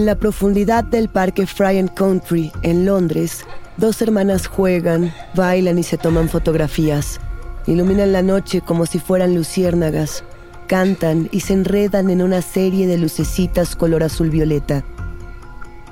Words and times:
En 0.00 0.06
la 0.06 0.14
profundidad 0.14 0.82
del 0.82 1.10
parque 1.10 1.46
Fry 1.46 1.86
Country, 1.94 2.50
en 2.62 2.86
Londres, 2.86 3.44
dos 3.76 4.00
hermanas 4.00 4.46
juegan, 4.46 5.12
bailan 5.34 5.78
y 5.78 5.82
se 5.82 5.98
toman 5.98 6.30
fotografías. 6.30 7.20
Iluminan 7.66 8.10
la 8.10 8.22
noche 8.22 8.62
como 8.62 8.86
si 8.86 8.98
fueran 8.98 9.34
luciérnagas, 9.34 10.24
cantan 10.68 11.28
y 11.32 11.40
se 11.40 11.52
enredan 11.52 12.08
en 12.08 12.22
una 12.22 12.40
serie 12.40 12.86
de 12.86 12.96
lucecitas 12.96 13.76
color 13.76 14.02
azul 14.02 14.30
violeta. 14.30 14.84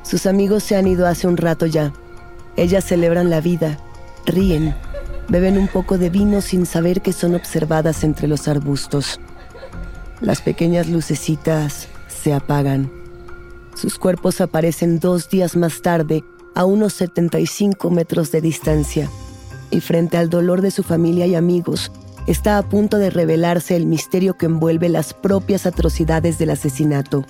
Sus 0.04 0.24
amigos 0.24 0.62
se 0.62 0.76
han 0.76 0.86
ido 0.86 1.06
hace 1.06 1.26
un 1.26 1.36
rato 1.36 1.66
ya. 1.66 1.92
Ellas 2.56 2.84
celebran 2.84 3.28
la 3.28 3.42
vida, 3.42 3.76
ríen, 4.24 4.74
beben 5.28 5.58
un 5.58 5.68
poco 5.68 5.98
de 5.98 6.08
vino 6.08 6.40
sin 6.40 6.64
saber 6.64 7.02
que 7.02 7.12
son 7.12 7.34
observadas 7.34 8.02
entre 8.04 8.26
los 8.26 8.48
arbustos. 8.48 9.20
Las 10.22 10.40
pequeñas 10.40 10.88
lucecitas 10.88 11.88
se 12.08 12.32
apagan. 12.32 12.97
Sus 13.78 13.96
cuerpos 13.96 14.40
aparecen 14.40 14.98
dos 14.98 15.30
días 15.30 15.54
más 15.54 15.82
tarde 15.82 16.24
a 16.56 16.64
unos 16.64 16.94
75 16.94 17.90
metros 17.90 18.32
de 18.32 18.40
distancia. 18.40 19.08
Y 19.70 19.78
frente 19.78 20.16
al 20.16 20.30
dolor 20.30 20.62
de 20.62 20.72
su 20.72 20.82
familia 20.82 21.28
y 21.28 21.36
amigos, 21.36 21.92
está 22.26 22.58
a 22.58 22.68
punto 22.68 22.98
de 22.98 23.10
revelarse 23.10 23.76
el 23.76 23.86
misterio 23.86 24.36
que 24.36 24.46
envuelve 24.46 24.88
las 24.88 25.14
propias 25.14 25.64
atrocidades 25.64 26.38
del 26.38 26.50
asesinato. 26.50 27.24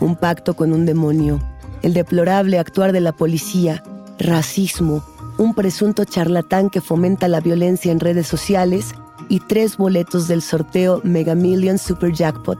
Un 0.00 0.16
pacto 0.16 0.56
con 0.56 0.72
un 0.72 0.86
demonio, 0.86 1.38
el 1.82 1.92
deplorable 1.92 2.58
actuar 2.58 2.92
de 2.92 3.02
la 3.02 3.12
policía, 3.12 3.82
racismo, 4.18 5.04
un 5.36 5.52
presunto 5.52 6.06
charlatán 6.06 6.70
que 6.70 6.80
fomenta 6.80 7.28
la 7.28 7.40
violencia 7.40 7.92
en 7.92 8.00
redes 8.00 8.26
sociales 8.26 8.94
y 9.28 9.40
tres 9.40 9.76
boletos 9.76 10.28
del 10.28 10.40
sorteo 10.40 11.02
Mega 11.04 11.34
Million 11.34 11.76
Super 11.76 12.14
Jackpot. 12.14 12.58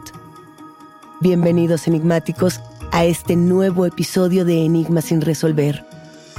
Bienvenidos 1.22 1.88
enigmáticos 1.88 2.60
a 2.92 3.04
este 3.04 3.36
nuevo 3.36 3.86
episodio 3.86 4.44
de 4.44 4.64
Enigmas 4.64 5.06
sin 5.06 5.20
resolver, 5.20 5.84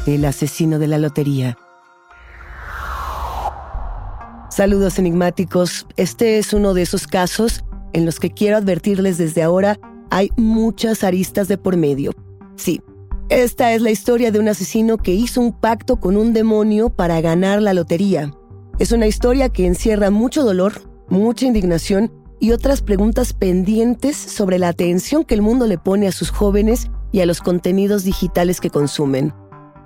el 0.05 0.25
asesino 0.25 0.79
de 0.79 0.87
la 0.87 0.97
lotería. 0.97 1.57
Saludos 4.49 4.99
enigmáticos, 4.99 5.87
este 5.95 6.37
es 6.37 6.53
uno 6.53 6.73
de 6.73 6.81
esos 6.81 7.07
casos 7.07 7.63
en 7.93 8.05
los 8.05 8.19
que 8.19 8.31
quiero 8.31 8.57
advertirles 8.57 9.17
desde 9.17 9.43
ahora, 9.43 9.79
hay 10.09 10.31
muchas 10.37 11.03
aristas 11.03 11.47
de 11.47 11.57
por 11.57 11.77
medio. 11.77 12.11
Sí, 12.55 12.81
esta 13.29 13.73
es 13.73 13.81
la 13.81 13.91
historia 13.91 14.31
de 14.31 14.39
un 14.39 14.47
asesino 14.47 14.97
que 14.97 15.13
hizo 15.13 15.41
un 15.41 15.53
pacto 15.53 15.97
con 15.97 16.17
un 16.17 16.33
demonio 16.33 16.89
para 16.89 17.21
ganar 17.21 17.61
la 17.61 17.73
lotería. 17.73 18.33
Es 18.79 18.91
una 18.91 19.07
historia 19.07 19.49
que 19.49 19.65
encierra 19.65 20.09
mucho 20.09 20.43
dolor, 20.43 20.81
mucha 21.09 21.45
indignación 21.45 22.11
y 22.39 22.51
otras 22.51 22.81
preguntas 22.81 23.33
pendientes 23.33 24.15
sobre 24.15 24.59
la 24.59 24.69
atención 24.69 25.23
que 25.23 25.35
el 25.35 25.41
mundo 25.41 25.67
le 25.67 25.77
pone 25.77 26.07
a 26.07 26.11
sus 26.11 26.29
jóvenes 26.31 26.89
y 27.11 27.21
a 27.21 27.25
los 27.25 27.41
contenidos 27.41 28.03
digitales 28.03 28.61
que 28.61 28.69
consumen. 28.69 29.33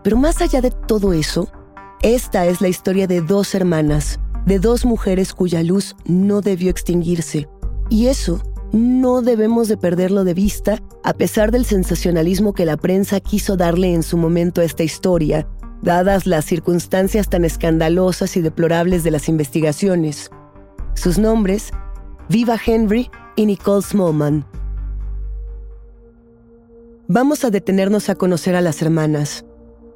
Pero 0.04 0.18
más 0.18 0.42
allá 0.42 0.62
de 0.62 0.72
todo 0.72 1.14
eso, 1.14 1.50
esta 2.02 2.46
es 2.46 2.62
la 2.62 2.68
historia 2.68 3.08
de 3.08 3.22
dos 3.22 3.56
hermanas, 3.56 4.20
de 4.46 4.60
dos 4.60 4.86
mujeres 4.86 5.34
cuya 5.34 5.64
luz 5.64 5.96
no 6.06 6.42
debió 6.42 6.70
extinguirse. 6.70 7.48
Y 7.90 8.08
eso 8.08 8.42
no 8.72 9.22
debemos 9.22 9.68
de 9.68 9.78
perderlo 9.78 10.24
de 10.24 10.34
vista 10.34 10.80
a 11.04 11.14
pesar 11.14 11.52
del 11.52 11.66
sensacionalismo 11.66 12.54
que 12.54 12.66
la 12.66 12.78
prensa 12.78 13.20
quiso 13.20 13.56
darle 13.56 13.94
en 13.94 14.04
su 14.04 14.18
momento 14.18 14.62
a 14.62 14.64
esta 14.64 14.84
historia, 14.84 15.48
dadas 15.82 16.26
las 16.26 16.46
circunstancias 16.46 17.30
tan 17.30 17.46
escandalosas 17.46 18.36
y 18.36 18.42
deplorables 18.42 19.04
de 19.04 19.12
las 19.12 19.30
investigaciones. 19.30 20.30
Sus 20.96 21.18
nombres 21.18 21.72
Viva 22.34 22.58
Henry 22.66 23.12
y 23.36 23.46
Nicole 23.46 23.84
Smallman. 23.84 24.44
Vamos 27.08 27.46
a 27.46 27.52
detenernos 27.52 28.10
a 28.10 28.16
conocer 28.16 28.56
a 28.56 28.62
las 28.62 28.82
hermanas. 28.82 29.46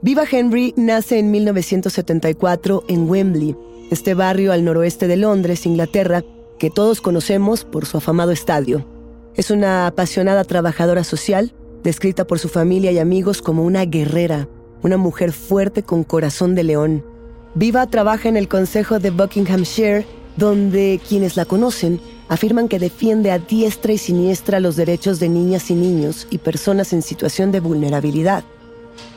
Viva 0.04 0.22
Henry 0.31 0.72
nace 0.78 1.18
en 1.18 1.31
1974 1.31 2.84
en 2.89 3.10
Wembley, 3.10 3.56
este 3.89 4.13
barrio 4.13 4.54
al 4.54 4.63
noroeste 4.63 5.07
de 5.07 5.18
Londres, 5.18 5.66
Inglaterra, 5.66 6.24
que 6.60 6.69
todos 6.69 7.01
conocemos 7.01 7.63
por 7.63 7.88
su 7.88 7.98
afamado 7.98 8.30
estadio. 8.30 8.86
Es 9.34 9.50
una 9.50 9.88
apasionada 9.88 10.44
trabajadora 10.44 11.04
social, 11.04 11.56
descrita 11.81 12.28
por 12.28 12.38
su 12.38 12.50
familia 12.50 12.92
y 12.92 13.00
amigos 13.00 13.42
como 13.42 13.63
una 13.63 13.84
guerrera, 13.86 14.48
una 14.84 14.98
mujer 14.98 15.31
fuerte 15.31 15.81
con 15.81 16.04
corazón 16.04 16.54
de 16.54 16.66
león. 16.66 17.04
Viva 17.56 17.88
trabaja 17.88 18.30
en 18.30 18.38
el 18.38 18.48
Consejo 18.48 19.00
de 19.00 19.10
Buckinghamshire, 19.10 20.06
donde 20.36 21.01
quienes 21.10 21.36
la 21.36 21.45
conocen 21.45 22.00
afirman 22.29 22.68
que 22.68 22.79
defiende 22.79 23.31
a 23.31 23.39
diestra 23.39 23.94
y 23.94 23.97
siniestra 23.97 24.59
los 24.59 24.75
derechos 24.75 25.19
de 25.19 25.29
niñas 25.29 25.69
y 25.71 25.75
niños 25.75 26.27
y 26.29 26.38
personas 26.39 26.94
en 26.94 27.01
situación 27.01 27.51
de 27.51 27.59
vulnerabilidad. 27.59 28.44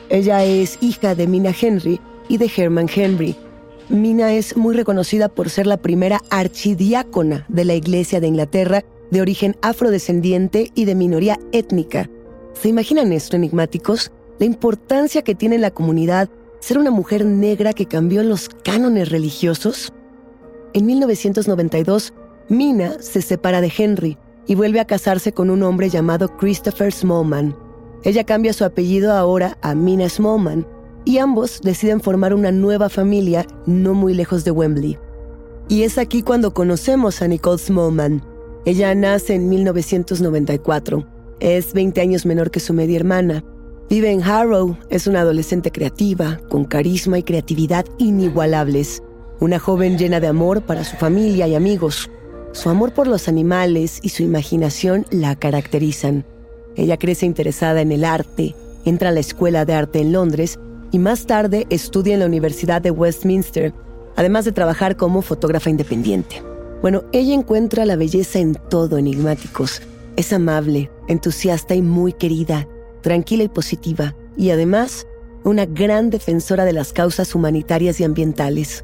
Ella 0.09 0.43
es 0.43 0.77
hija 0.81 1.15
de 1.15 1.27
Mina 1.27 1.53
Henry 1.59 1.99
y 2.27 2.37
de 2.37 2.51
Herman 2.55 2.89
Henry. 2.93 3.35
Mina 3.89 4.33
es 4.33 4.55
muy 4.55 4.75
reconocida 4.75 5.29
por 5.29 5.49
ser 5.49 5.67
la 5.67 5.77
primera 5.77 6.21
archidiácona 6.29 7.45
de 7.49 7.65
la 7.65 7.75
Iglesia 7.75 8.19
de 8.19 8.27
Inglaterra 8.27 8.83
de 9.09 9.21
origen 9.21 9.57
afrodescendiente 9.61 10.71
y 10.73 10.85
de 10.85 10.95
minoría 10.95 11.39
étnica. 11.51 12.09
¿Se 12.53 12.69
imaginan 12.69 13.11
esto, 13.11 13.35
enigmáticos? 13.35 14.11
La 14.39 14.45
importancia 14.45 15.21
que 15.21 15.35
tiene 15.35 15.55
en 15.55 15.61
la 15.61 15.71
comunidad 15.71 16.29
ser 16.61 16.77
una 16.77 16.91
mujer 16.91 17.25
negra 17.25 17.73
que 17.73 17.85
cambió 17.85 18.23
los 18.23 18.49
cánones 18.49 19.09
religiosos. 19.09 19.91
En 20.73 20.85
1992, 20.85 22.13
Mina 22.49 22.97
se 22.99 23.21
separa 23.21 23.61
de 23.61 23.71
Henry 23.75 24.17
y 24.47 24.55
vuelve 24.55 24.79
a 24.79 24.85
casarse 24.85 25.31
con 25.31 25.49
un 25.49 25.63
hombre 25.63 25.89
llamado 25.89 26.35
Christopher 26.37 26.91
Smallman. 26.91 27.55
Ella 28.03 28.23
cambia 28.23 28.53
su 28.53 28.65
apellido 28.65 29.13
ahora 29.13 29.57
a 29.61 29.75
Mina 29.75 30.09
Smallman 30.09 30.65
y 31.05 31.19
ambos 31.19 31.61
deciden 31.61 32.01
formar 32.01 32.33
una 32.33 32.51
nueva 32.51 32.89
familia 32.89 33.45
no 33.65 33.93
muy 33.93 34.13
lejos 34.13 34.43
de 34.43 34.51
Wembley. 34.51 34.97
Y 35.69 35.83
es 35.83 35.97
aquí 35.97 36.21
cuando 36.21 36.53
conocemos 36.53 37.21
a 37.21 37.27
Nicole 37.27 37.57
Smallman. 37.57 38.23
Ella 38.65 38.93
nace 38.93 39.35
en 39.35 39.49
1994. 39.49 41.07
Es 41.39 41.73
20 41.73 42.01
años 42.01 42.25
menor 42.25 42.51
que 42.51 42.59
su 42.59 42.73
media 42.73 42.97
hermana. 42.97 43.43
Vive 43.89 44.11
en 44.11 44.21
Harrow. 44.21 44.77
Es 44.89 45.07
una 45.07 45.21
adolescente 45.21 45.71
creativa, 45.71 46.39
con 46.49 46.65
carisma 46.65 47.19
y 47.19 47.23
creatividad 47.23 47.85
inigualables. 47.97 49.01
Una 49.39 49.59
joven 49.59 49.97
llena 49.97 50.19
de 50.19 50.27
amor 50.27 50.61
para 50.61 50.83
su 50.83 50.97
familia 50.97 51.47
y 51.47 51.55
amigos. 51.55 52.09
Su 52.53 52.69
amor 52.69 52.93
por 52.93 53.07
los 53.07 53.27
animales 53.27 53.99
y 54.01 54.09
su 54.09 54.23
imaginación 54.23 55.05
la 55.09 55.35
caracterizan. 55.35 56.25
Ella 56.75 56.97
crece 56.97 57.25
interesada 57.25 57.81
en 57.81 57.91
el 57.91 58.03
arte, 58.03 58.55
entra 58.83 59.09
a 59.09 59.11
la 59.13 59.21
Escuela 59.21 59.63
de 59.65 59.73
Arte 59.73 59.99
en 59.99 60.11
Londres 60.11 60.59
y 60.91 60.99
más 60.99 61.25
tarde 61.25 61.65
estudia 61.69 62.13
en 62.13 62.19
la 62.19 62.25
Universidad 62.25 62.81
de 62.81 62.91
Westminster, 62.91 63.73
además 64.17 64.43
de 64.43 64.51
trabajar 64.51 64.97
como 64.97 65.21
fotógrafa 65.21 65.69
independiente. 65.69 66.43
Bueno, 66.81 67.03
ella 67.13 67.33
encuentra 67.33 67.85
la 67.85 67.95
belleza 67.95 68.39
en 68.39 68.55
todo, 68.69 68.97
enigmáticos. 68.97 69.81
Es 70.17 70.33
amable, 70.33 70.91
entusiasta 71.07 71.73
y 71.73 71.81
muy 71.81 72.11
querida, 72.11 72.67
tranquila 73.01 73.43
y 73.43 73.49
positiva, 73.49 74.15
y 74.35 74.49
además 74.49 75.07
una 75.43 75.65
gran 75.65 76.09
defensora 76.09 76.65
de 76.65 76.73
las 76.73 76.91
causas 76.91 77.33
humanitarias 77.33 77.99
y 78.01 78.03
ambientales. 78.03 78.83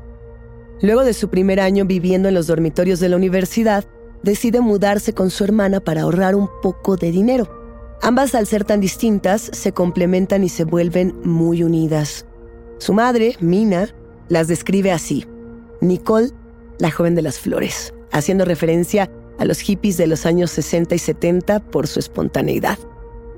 Luego 0.81 1.03
de 1.03 1.13
su 1.13 1.29
primer 1.29 1.59
año 1.59 1.85
viviendo 1.85 2.27
en 2.27 2.35
los 2.35 2.47
dormitorios 2.47 2.99
de 2.99 3.09
la 3.09 3.15
universidad, 3.15 3.85
decide 4.21 4.61
mudarse 4.61 5.13
con 5.13 5.29
su 5.29 5.43
hermana 5.43 5.79
para 5.79 6.01
ahorrar 6.01 6.35
un 6.35 6.49
poco 6.61 6.97
de 6.97 7.11
dinero. 7.11 7.49
Ambas, 8.01 8.35
al 8.35 8.45
ser 8.45 8.63
tan 8.63 8.79
distintas, 8.79 9.49
se 9.53 9.71
complementan 9.71 10.43
y 10.43 10.49
se 10.49 10.65
vuelven 10.65 11.15
muy 11.23 11.63
unidas. 11.63 12.27
Su 12.77 12.93
madre, 12.93 13.35
Mina, 13.39 13.89
las 14.29 14.47
describe 14.47 14.91
así. 14.91 15.25
Nicole, 15.81 16.29
la 16.77 16.91
joven 16.91 17.15
de 17.15 17.23
las 17.23 17.39
flores, 17.39 17.93
haciendo 18.11 18.45
referencia 18.45 19.09
a 19.39 19.45
los 19.45 19.59
hippies 19.59 19.97
de 19.97 20.05
los 20.05 20.27
años 20.27 20.51
60 20.51 20.93
y 20.93 20.99
70 20.99 21.59
por 21.71 21.87
su 21.87 21.99
espontaneidad. 21.99 22.77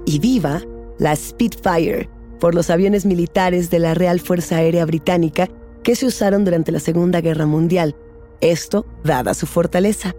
Y 0.05 0.19
Viva, 0.19 0.61
la 0.97 1.15
Spitfire, 1.15 2.09
por 2.39 2.53
los 2.53 2.69
aviones 2.69 3.05
militares 3.05 3.69
de 3.69 3.79
la 3.79 3.93
Real 3.93 4.19
Fuerza 4.19 4.57
Aérea 4.57 4.85
Británica 4.85 5.49
que 5.89 5.95
se 5.95 6.05
usaron 6.05 6.45
durante 6.45 6.71
la 6.71 6.79
Segunda 6.79 7.19
Guerra 7.19 7.47
Mundial. 7.47 7.95
Esto 8.41 8.85
dada 9.03 9.33
su 9.33 9.47
fortaleza. 9.47 10.13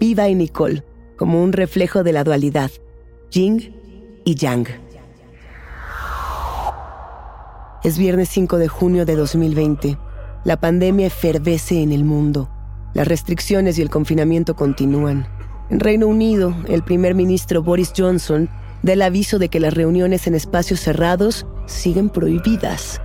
Viva 0.00 0.30
y 0.30 0.34
Nicole, 0.34 0.82
como 1.18 1.42
un 1.42 1.52
reflejo 1.52 2.02
de 2.02 2.14
la 2.14 2.24
dualidad, 2.24 2.70
Ying 3.30 3.74
y 4.24 4.34
Yang. 4.34 4.66
Es 7.84 7.98
viernes 7.98 8.30
5 8.30 8.56
de 8.56 8.66
junio 8.66 9.04
de 9.04 9.14
2020. 9.16 9.98
La 10.44 10.58
pandemia 10.58 11.08
efervece 11.08 11.82
en 11.82 11.92
el 11.92 12.04
mundo. 12.04 12.48
Las 12.94 13.06
restricciones 13.06 13.76
y 13.78 13.82
el 13.82 13.90
confinamiento 13.90 14.56
continúan. 14.56 15.28
En 15.68 15.80
Reino 15.80 16.06
Unido, 16.06 16.56
el 16.66 16.82
primer 16.82 17.14
ministro 17.14 17.62
Boris 17.62 17.92
Johnson 17.94 18.48
da 18.82 18.94
el 18.94 19.02
aviso 19.02 19.38
de 19.38 19.50
que 19.50 19.60
las 19.60 19.74
reuniones 19.74 20.26
en 20.26 20.34
espacios 20.34 20.80
cerrados 20.80 21.46
siguen 21.66 22.08
prohibidas. 22.08 23.02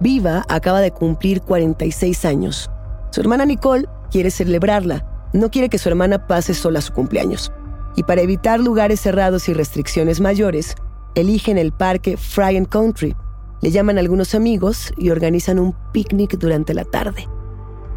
Viva 0.00 0.44
acaba 0.48 0.80
de 0.80 0.92
cumplir 0.92 1.42
46 1.42 2.24
años. 2.24 2.70
Su 3.10 3.20
hermana 3.20 3.44
Nicole 3.44 3.86
quiere 4.10 4.30
celebrarla. 4.30 5.04
No 5.32 5.50
quiere 5.50 5.68
que 5.68 5.78
su 5.78 5.88
hermana 5.88 6.26
pase 6.26 6.54
sola 6.54 6.80
su 6.80 6.92
cumpleaños. 6.92 7.52
Y 7.96 8.04
para 8.04 8.20
evitar 8.20 8.60
lugares 8.60 9.00
cerrados 9.00 9.48
y 9.48 9.54
restricciones 9.54 10.20
mayores, 10.20 10.76
eligen 11.14 11.58
el 11.58 11.72
parque 11.72 12.16
Fry 12.16 12.64
Country. 12.66 13.16
Le 13.60 13.70
llaman 13.72 13.96
a 13.96 14.00
algunos 14.00 14.34
amigos 14.36 14.92
y 14.96 15.10
organizan 15.10 15.58
un 15.58 15.74
picnic 15.92 16.38
durante 16.38 16.74
la 16.74 16.84
tarde. 16.84 17.28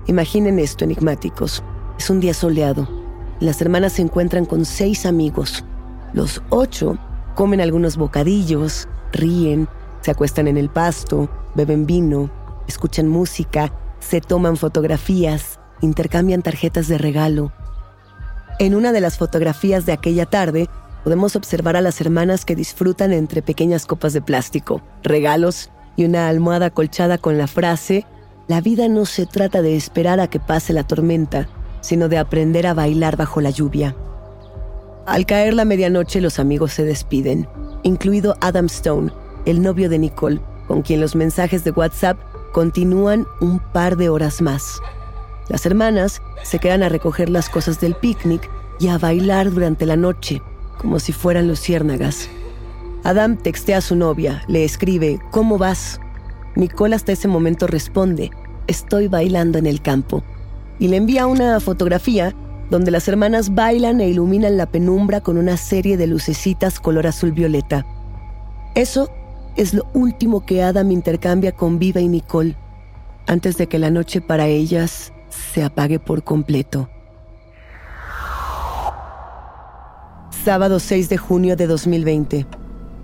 Imaginen 0.07 0.57
esto, 0.57 0.86
enigmáticos. 0.86 1.63
Es 2.00 2.09
un 2.09 2.19
día 2.19 2.33
soleado. 2.33 2.88
Las 3.39 3.62
hermanas 3.62 3.94
se 3.94 4.01
encuentran 4.01 4.45
con 4.45 4.65
seis 4.65 5.06
amigos. 5.06 5.63
Los 6.13 6.42
ocho 6.50 6.98
comen 7.36 7.62
algunos 7.62 7.95
bocadillos, 7.95 8.88
ríen, 9.12 9.68
se 10.01 10.12
acuestan 10.12 10.48
en 10.48 10.57
el 10.57 10.69
pasto, 10.69 11.30
beben 11.56 11.86
vino, 11.86 12.30
escuchan 12.68 13.07
música, 13.07 13.71
se 14.00 14.21
toman 14.21 14.57
fotografías, 14.57 15.59
intercambian 15.81 16.42
tarjetas 16.42 16.88
de 16.88 16.98
regalo. 16.98 17.51
En 18.59 18.75
una 18.75 18.92
de 18.92 19.01
las 19.01 19.18
fotografías 19.18 19.86
de 19.86 19.94
aquella 19.94 20.25
tarde, 20.25 20.69
podemos 21.03 21.36
observar 21.36 21.75
a 21.75 21.81
las 21.81 22.00
hermanas 22.01 22.45
que 22.45 22.56
disfrutan 22.56 23.12
entre 23.12 23.42
pequeñas 23.42 23.86
copas 23.86 24.13
de 24.13 24.21
plástico, 24.21 24.81
regalos 25.03 25.71
y 25.95 26.06
una 26.06 26.30
almohada 26.30 26.69
colchada 26.69 27.18
con 27.18 27.38
la 27.38 27.48
frase, 27.48 28.06
la 28.48 28.62
vida 28.62 28.88
no 28.88 29.06
se 29.06 29.25
trata 29.25 29.62
de 29.62 29.75
esperar 29.75 30.19
a 30.19 30.27
que 30.27 30.39
pase 30.39 30.74
la 30.74 30.83
tormenta, 30.83 31.48
sino 31.81 32.09
de 32.09 32.18
aprender 32.18 32.68
a 32.68 32.74
bailar 32.74 33.18
bajo 33.18 33.42
la 33.42 33.50
lluvia. 33.50 33.95
Al 35.06 35.25
caer 35.25 35.53
la 35.53 35.65
medianoche 35.65 36.21
los 36.21 36.38
amigos 36.38 36.74
se 36.74 36.83
despiden, 36.83 37.48
incluido 37.83 38.36
Adam 38.39 38.68
Stone, 38.68 39.12
el 39.45 39.61
novio 39.61 39.89
de 39.89 39.99
Nicole, 39.99 40.41
con 40.67 40.81
quien 40.81 41.01
los 41.01 41.15
mensajes 41.15 41.63
de 41.63 41.71
WhatsApp 41.71 42.17
continúan 42.51 43.27
un 43.39 43.59
par 43.59 43.97
de 43.97 44.09
horas 44.09 44.41
más. 44.41 44.81
Las 45.49 45.65
hermanas 45.65 46.21
se 46.43 46.59
quedan 46.59 46.83
a 46.83 46.89
recoger 46.89 47.29
las 47.29 47.49
cosas 47.49 47.79
del 47.79 47.95
picnic 47.95 48.49
y 48.79 48.88
a 48.88 48.97
bailar 48.97 49.51
durante 49.51 49.85
la 49.85 49.95
noche, 49.95 50.41
como 50.77 50.99
si 50.99 51.11
fueran 51.11 51.47
luciérnagas. 51.47 52.29
Adam 53.03 53.38
textea 53.38 53.77
a 53.77 53.81
su 53.81 53.95
novia, 53.95 54.43
le 54.47 54.63
escribe, 54.63 55.19
¿cómo 55.31 55.57
vas? 55.57 56.00
Nicole 56.55 56.95
hasta 56.95 57.12
ese 57.12 57.27
momento 57.27 57.67
responde, 57.67 58.31
estoy 58.67 59.07
bailando 59.07 59.57
en 59.57 59.65
el 59.65 59.81
campo. 59.81 60.24
Y 60.79 60.88
le 60.88 60.98
envía 60.98 61.27
una 61.27 61.60
fotografía 61.60 62.33
donde 62.69 62.91
las 62.91 63.07
hermanas 63.07 63.53
bailan 63.53 64.00
e 64.01 64.10
iluminan 64.10 64.57
la 64.57 64.65
penumbra 64.65 65.21
con 65.21 65.38
una 65.38 65.57
serie 65.57 65.98
de 65.98 66.07
lucecitas 66.07 66.79
color 66.79 67.07
azul 67.07 67.31
violeta. 67.33 67.86
Eso 68.75 69.12
es 69.55 69.74
lo 69.74 69.86
último 69.93 70.46
que 70.46 70.63
Adam 70.63 70.91
intercambia 70.91 71.51
con 71.51 71.79
Viva 71.79 72.00
y 72.00 72.08
Nicole 72.08 72.55
antes 73.27 73.58
de 73.58 73.67
que 73.67 73.79
la 73.79 73.91
noche 73.91 74.22
para 74.22 74.48
ellas 74.48 75.13
se 75.29 75.63
apague 75.63 76.00
por 76.00 76.24
completo. 76.24 76.89
Sábado 80.43 80.79
6 80.79 81.10
de 81.10 81.17
junio 81.17 81.55
de 81.55 81.67
2020. 81.67 82.48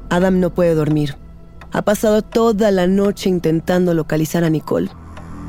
Adam 0.09 0.39
no 0.39 0.53
puede 0.53 0.73
dormir. 0.73 1.17
Ha 1.71 1.81
pasado 1.83 2.21
toda 2.21 2.71
la 2.71 2.87
noche 2.87 3.29
intentando 3.29 3.93
localizar 3.93 4.43
a 4.43 4.49
Nicole. 4.49 4.89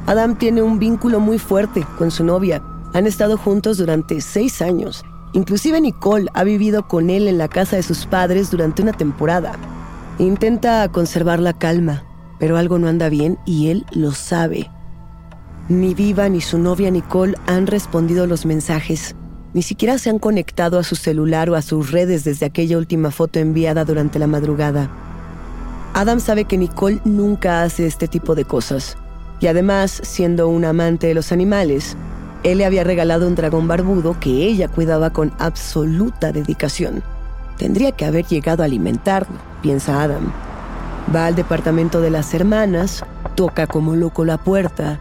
Adam 0.07 0.37
tiene 0.37 0.63
un 0.63 0.79
vínculo 0.79 1.21
muy 1.21 1.39
fuerte 1.39 1.87
con 1.97 2.11
su 2.11 2.25
novia. 2.25 2.63
Han 2.93 3.07
estado 3.07 3.37
juntos 3.37 3.79
durante 3.79 4.21
seis 4.21 4.61
años. 4.61 5.05
Inclusive 5.33 5.81
Nicole 5.81 6.29
ha 6.35 6.45
vivido 6.45 6.89
con 6.89 7.11
él 7.11 7.29
en 7.29 7.39
la 7.39 7.49
casa 7.49 7.77
de 7.77 7.83
sus 7.83 8.07
padres 8.07 8.51
durante 8.51 8.83
una 8.83 8.93
temporada. 8.93 9.53
Intenta 10.19 10.89
conservar 10.89 11.39
la 11.39 11.53
calma, 11.53 12.03
pero 12.41 12.57
algo 12.57 12.81
no 12.81 12.89
anda 12.89 13.09
bien 13.09 13.39
y 13.47 13.69
él 13.69 13.87
lo 13.93 14.11
sabe. 14.11 14.69
Ni 15.69 15.95
Viva 15.95 16.29
ni 16.29 16.41
su 16.41 16.59
novia 16.59 16.91
Nicole 16.91 17.37
han 17.47 17.69
respondido 17.69 18.27
los 18.27 18.45
mensajes. 18.45 19.15
Ni 19.55 19.63
siquiera 19.63 19.97
se 19.97 20.11
han 20.11 20.19
conectado 20.19 20.81
a 20.81 20.83
su 20.83 20.97
celular 20.97 21.51
o 21.51 21.55
a 21.55 21.63
sus 21.63 21.93
redes 21.93 22.25
desde 22.25 22.47
aquella 22.47 22.79
última 22.79 23.13
foto 23.13 23.39
enviada 23.39 23.85
durante 23.85 24.19
la 24.19 24.27
madrugada. 24.27 24.91
Adam 25.95 26.19
sabe 26.19 26.47
que 26.47 26.59
Nicole 26.59 27.01
nunca 27.05 27.63
hace 27.63 27.87
este 27.87 28.09
tipo 28.09 28.35
de 28.35 28.45
cosas. 28.45 28.97
Y 29.41 29.47
además, 29.47 30.01
siendo 30.03 30.49
un 30.49 30.65
amante 30.65 31.07
de 31.07 31.15
los 31.15 31.31
animales, 31.31 31.97
él 32.43 32.59
le 32.59 32.67
había 32.67 32.83
regalado 32.83 33.29
un 33.29 33.37
dragón 33.37 33.69
barbudo 33.69 34.19
que 34.19 34.31
ella 34.31 34.67
cuidaba 34.67 35.11
con 35.11 35.33
absoluta 35.39 36.33
dedicación. 36.33 37.05
Tendría 37.59 37.93
que 37.93 38.05
haber 38.05 38.25
llegado 38.25 38.63
a 38.63 38.67
alimentarlo, 38.67 39.37
piensa 39.63 40.03
Adam. 40.03 40.33
Va 41.15 41.27
al 41.27 41.35
departamento 41.35 42.01
de 42.01 42.11
las 42.11 42.33
hermanas, 42.33 43.05
toca 43.35 43.67
como 43.67 43.97
loco 43.97 44.25
la 44.25 44.39
puerta. 44.39 45.01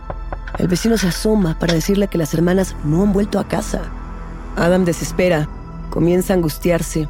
El 0.58 0.68
vecino 0.68 0.98
se 0.98 1.08
asoma 1.08 1.58
para 1.60 1.76
decirle 1.76 2.08
que 2.08 2.18
las 2.18 2.34
hermanas 2.34 2.76
no 2.84 3.04
han 3.04 3.14
vuelto 3.14 3.40
a 3.40 3.48
casa. 3.48 3.82
Adam 4.56 4.86
desespera, 4.86 5.48
comienza 5.92 6.34
a 6.34 6.38
angustiarse. 6.38 7.08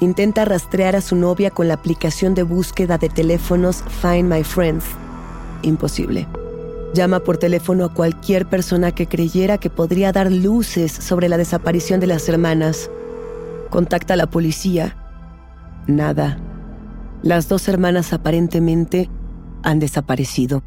Intenta 0.00 0.44
rastrear 0.44 0.96
a 0.96 1.00
su 1.00 1.16
novia 1.16 1.50
con 1.50 1.68
la 1.68 1.74
aplicación 1.74 2.34
de 2.34 2.42
búsqueda 2.42 2.98
de 2.98 3.08
teléfonos 3.08 3.82
Find 4.02 4.30
My 4.30 4.44
Friends. 4.44 4.84
Imposible. 5.62 6.26
Llama 6.92 7.20
por 7.20 7.38
teléfono 7.38 7.84
a 7.84 7.94
cualquier 7.94 8.46
persona 8.46 8.92
que 8.92 9.06
creyera 9.06 9.58
que 9.58 9.70
podría 9.70 10.12
dar 10.12 10.30
luces 10.30 10.92
sobre 10.92 11.28
la 11.28 11.36
desaparición 11.38 12.00
de 12.00 12.08
las 12.08 12.28
hermanas. 12.28 12.90
Contacta 13.70 14.14
a 14.14 14.16
la 14.16 14.28
policía. 14.28 14.96
Nada. 15.86 16.38
Las 17.22 17.48
dos 17.48 17.68
hermanas 17.68 18.12
aparentemente 18.12 19.08
han 19.62 19.78
desaparecido. 19.78 20.62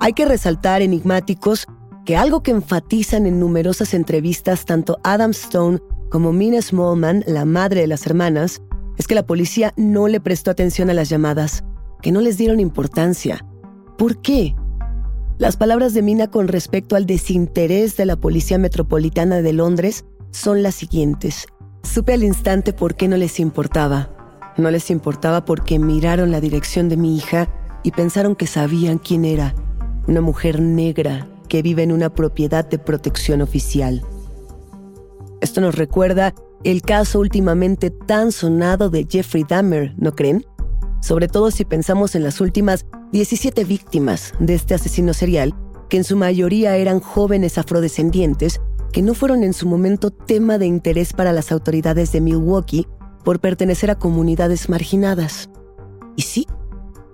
Hay 0.00 0.12
que 0.12 0.26
resaltar 0.26 0.82
enigmáticos 0.82 1.66
que 2.04 2.16
algo 2.16 2.42
que 2.42 2.50
enfatizan 2.50 3.24
en 3.24 3.40
numerosas 3.40 3.94
entrevistas 3.94 4.66
tanto 4.66 4.98
Adam 5.02 5.30
Stone 5.30 5.78
como 6.10 6.32
Mina 6.32 6.60
Smallman, 6.60 7.24
la 7.26 7.44
madre 7.44 7.80
de 7.80 7.86
las 7.86 8.06
hermanas, 8.06 8.60
es 8.98 9.06
que 9.06 9.14
la 9.14 9.26
policía 9.26 9.72
no 9.76 10.06
le 10.06 10.20
prestó 10.20 10.50
atención 10.50 10.90
a 10.90 10.94
las 10.94 11.08
llamadas, 11.08 11.64
que 12.02 12.12
no 12.12 12.20
les 12.20 12.36
dieron 12.36 12.60
importancia. 12.60 13.44
¿Por 13.96 14.20
qué? 14.20 14.54
Las 15.36 15.56
palabras 15.56 15.94
de 15.94 16.02
Mina 16.02 16.30
con 16.30 16.46
respecto 16.46 16.94
al 16.94 17.06
desinterés 17.06 17.96
de 17.96 18.06
la 18.06 18.14
Policía 18.14 18.56
Metropolitana 18.56 19.42
de 19.42 19.52
Londres 19.52 20.04
son 20.30 20.62
las 20.62 20.76
siguientes. 20.76 21.46
Supe 21.82 22.14
al 22.14 22.22
instante 22.22 22.72
por 22.72 22.94
qué 22.94 23.08
no 23.08 23.16
les 23.16 23.40
importaba. 23.40 24.10
No 24.56 24.70
les 24.70 24.90
importaba 24.90 25.44
porque 25.44 25.80
miraron 25.80 26.30
la 26.30 26.40
dirección 26.40 26.88
de 26.88 26.96
mi 26.96 27.16
hija 27.16 27.48
y 27.82 27.90
pensaron 27.90 28.36
que 28.36 28.46
sabían 28.46 28.98
quién 28.98 29.24
era. 29.24 29.56
Una 30.06 30.20
mujer 30.20 30.60
negra 30.60 31.28
que 31.48 31.62
vive 31.62 31.82
en 31.82 31.90
una 31.90 32.14
propiedad 32.14 32.64
de 32.64 32.78
protección 32.78 33.42
oficial. 33.42 34.02
Esto 35.40 35.60
nos 35.60 35.74
recuerda 35.74 36.32
el 36.62 36.82
caso 36.82 37.18
últimamente 37.18 37.90
tan 37.90 38.30
sonado 38.30 38.88
de 38.88 39.04
Jeffrey 39.10 39.44
Dahmer, 39.46 39.94
¿no 39.96 40.14
creen? 40.14 40.46
Sobre 41.00 41.26
todo 41.26 41.50
si 41.50 41.64
pensamos 41.64 42.14
en 42.14 42.22
las 42.22 42.40
últimas 42.40 42.86
17 43.14 43.62
víctimas 43.62 44.34
de 44.40 44.54
este 44.54 44.74
asesino 44.74 45.14
serial, 45.14 45.54
que 45.88 45.98
en 45.98 46.02
su 46.02 46.16
mayoría 46.16 46.76
eran 46.76 46.98
jóvenes 46.98 47.58
afrodescendientes 47.58 48.60
que 48.92 49.02
no 49.02 49.14
fueron 49.14 49.44
en 49.44 49.52
su 49.52 49.68
momento 49.68 50.10
tema 50.10 50.58
de 50.58 50.66
interés 50.66 51.12
para 51.12 51.32
las 51.32 51.52
autoridades 51.52 52.10
de 52.10 52.20
Milwaukee 52.20 52.88
por 53.22 53.38
pertenecer 53.38 53.92
a 53.92 54.00
comunidades 54.00 54.68
marginadas. 54.68 55.48
Y 56.16 56.22
sí, 56.22 56.48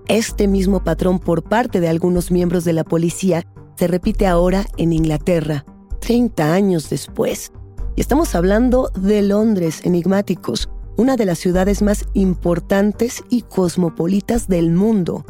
este 0.08 0.48
mismo 0.48 0.82
patrón 0.82 1.18
por 1.18 1.42
parte 1.42 1.80
de 1.80 1.90
algunos 1.90 2.30
miembros 2.30 2.64
de 2.64 2.72
la 2.72 2.84
policía 2.84 3.44
se 3.76 3.86
repite 3.86 4.26
ahora 4.26 4.64
en 4.78 4.94
Inglaterra, 4.94 5.66
30 6.00 6.54
años 6.54 6.88
después. 6.88 7.52
Y 7.94 8.00
estamos 8.00 8.34
hablando 8.34 8.90
de 8.94 9.20
Londres, 9.20 9.82
enigmáticos, 9.84 10.70
una 10.96 11.16
de 11.16 11.26
las 11.26 11.38
ciudades 11.38 11.82
más 11.82 12.06
importantes 12.14 13.22
y 13.28 13.42
cosmopolitas 13.42 14.48
del 14.48 14.70
mundo. 14.70 15.26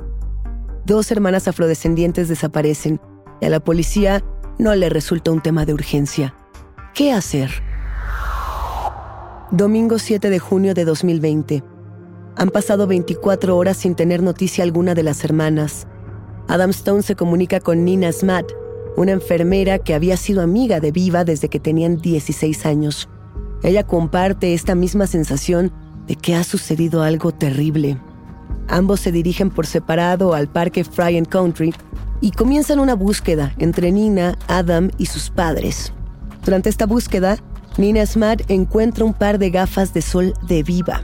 Dos 0.85 1.11
hermanas 1.11 1.47
afrodescendientes 1.47 2.29
desaparecen 2.29 3.01
y 3.41 3.47
a 3.47 3.51
la 3.51 3.61
policía 3.61 4.25
no 4.59 4.75
le 4.75 4.89
resulta 4.89 5.31
un 5.31 5.43
tema 5.43 5.65
de 5.65 5.75
urgencia. 5.75 6.35
¿Qué 6.95 7.13
hacer? 7.13 7.51
Domingo 9.51 9.99
7 9.99 10.31
de 10.31 10.39
junio 10.39 10.75
de 10.75 10.85
2020. 10.85 11.63
Han 12.37 12.51
pasado 12.51 12.87
24 12.87 13.57
horas 13.57 13.77
sin 13.77 13.95
tener 13.95 14.23
noticia 14.23 14.65
alguna 14.65 14.95
de 14.95 15.03
las 15.03 15.25
hermanas. 15.25 15.87
Adam 16.49 16.71
Stone 16.71 17.03
se 17.03 17.17
comunica 17.17 17.61
con 17.61 17.85
Nina 17.85 18.13
Smat, 18.13 18.51
una 18.97 19.13
enfermera 19.13 19.79
que 19.79 19.95
había 19.95 20.17
sido 20.17 20.43
amiga 20.43 20.81
de 20.81 20.93
Viva 20.93 21.25
desde 21.25 21.49
que 21.49 21.61
tenían 21.61 21.97
16 21.97 22.67
años. 22.67 23.09
Ella 23.63 23.87
comparte 23.87 24.55
esta 24.55 24.75
misma 24.75 25.07
sensación 25.07 25.73
de 26.07 26.17
que 26.17 26.35
ha 26.35 26.45
sucedido 26.45 27.03
algo 27.03 27.33
terrible. 27.33 27.99
Ambos 28.71 29.01
se 29.01 29.11
dirigen 29.11 29.51
por 29.51 29.67
separado 29.67 30.33
al 30.33 30.49
parque 30.49 30.85
Fry 30.85 31.19
and 31.19 31.29
Country 31.29 31.75
y 32.21 32.31
comienzan 32.31 32.79
una 32.79 32.95
búsqueda 32.95 33.53
entre 33.59 33.91
Nina, 33.91 34.39
Adam 34.47 34.91
y 34.97 35.07
sus 35.07 35.29
padres. 35.29 35.93
Durante 36.45 36.69
esta 36.69 36.87
búsqueda, 36.87 37.37
Nina 37.79 38.07
Smat 38.07 38.43
encuentra 38.49 39.05
un 39.05 39.13
par 39.13 39.39
de 39.39 39.51
gafas 39.51 39.93
de 39.93 40.03
sol 40.03 40.35
de 40.47 40.63
Viva. 40.63 41.03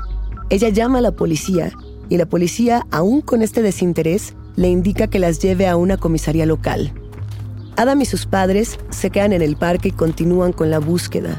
Ella 0.48 0.68
llama 0.68 0.98
a 0.98 1.02
la 1.02 1.10
policía 1.10 1.72
y 2.08 2.16
la 2.16 2.26
policía, 2.26 2.86
aún 2.92 3.20
con 3.20 3.42
este 3.42 3.62
desinterés, 3.62 4.36
le 4.54 4.68
indica 4.68 5.08
que 5.08 5.18
las 5.18 5.40
lleve 5.40 5.66
a 5.66 5.76
una 5.76 5.96
comisaría 5.96 6.46
local. 6.46 6.92
Adam 7.76 8.00
y 8.00 8.04
sus 8.04 8.26
padres 8.26 8.78
se 8.90 9.10
quedan 9.10 9.32
en 9.32 9.42
el 9.42 9.56
parque 9.56 9.88
y 9.88 9.92
continúan 9.92 10.52
con 10.52 10.70
la 10.70 10.78
búsqueda. 10.78 11.36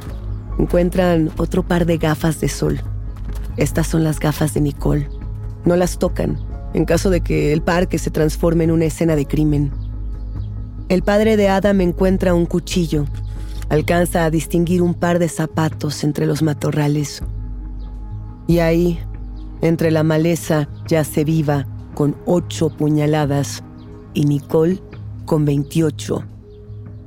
Encuentran 0.59 1.31
otro 1.37 1.65
par 1.65 1.85
de 1.85 1.97
gafas 1.97 2.41
de 2.41 2.49
sol. 2.49 2.81
Estas 3.55 3.87
son 3.87 4.03
las 4.03 4.19
gafas 4.19 4.53
de 4.53 4.61
Nicole. 4.61 5.16
No 5.67 5.75
las 5.75 5.99
tocan, 5.99 6.39
en 6.73 6.85
caso 6.85 7.09
de 7.09 7.19
que 7.19 7.51
el 7.51 7.61
parque 7.61 7.99
se 7.99 8.09
transforme 8.09 8.63
en 8.63 8.71
una 8.71 8.85
escena 8.85 9.17
de 9.17 9.25
crimen. 9.25 9.73
El 10.87 11.03
padre 11.03 11.35
de 11.35 11.49
Adam 11.49 11.81
encuentra 11.81 12.33
un 12.33 12.45
cuchillo. 12.45 13.03
Alcanza 13.67 14.23
a 14.23 14.29
distinguir 14.29 14.81
un 14.81 14.93
par 14.93 15.19
de 15.19 15.27
zapatos 15.27 16.05
entre 16.05 16.25
los 16.25 16.41
matorrales. 16.41 17.21
Y 18.47 18.59
ahí, 18.59 18.97
entre 19.59 19.91
la 19.91 20.03
maleza, 20.03 20.69
yace 20.87 21.25
viva, 21.25 21.67
con 21.95 22.15
ocho 22.25 22.69
puñaladas, 22.69 23.61
y 24.13 24.23
Nicole 24.23 24.81
con 25.25 25.43
28. 25.43 26.23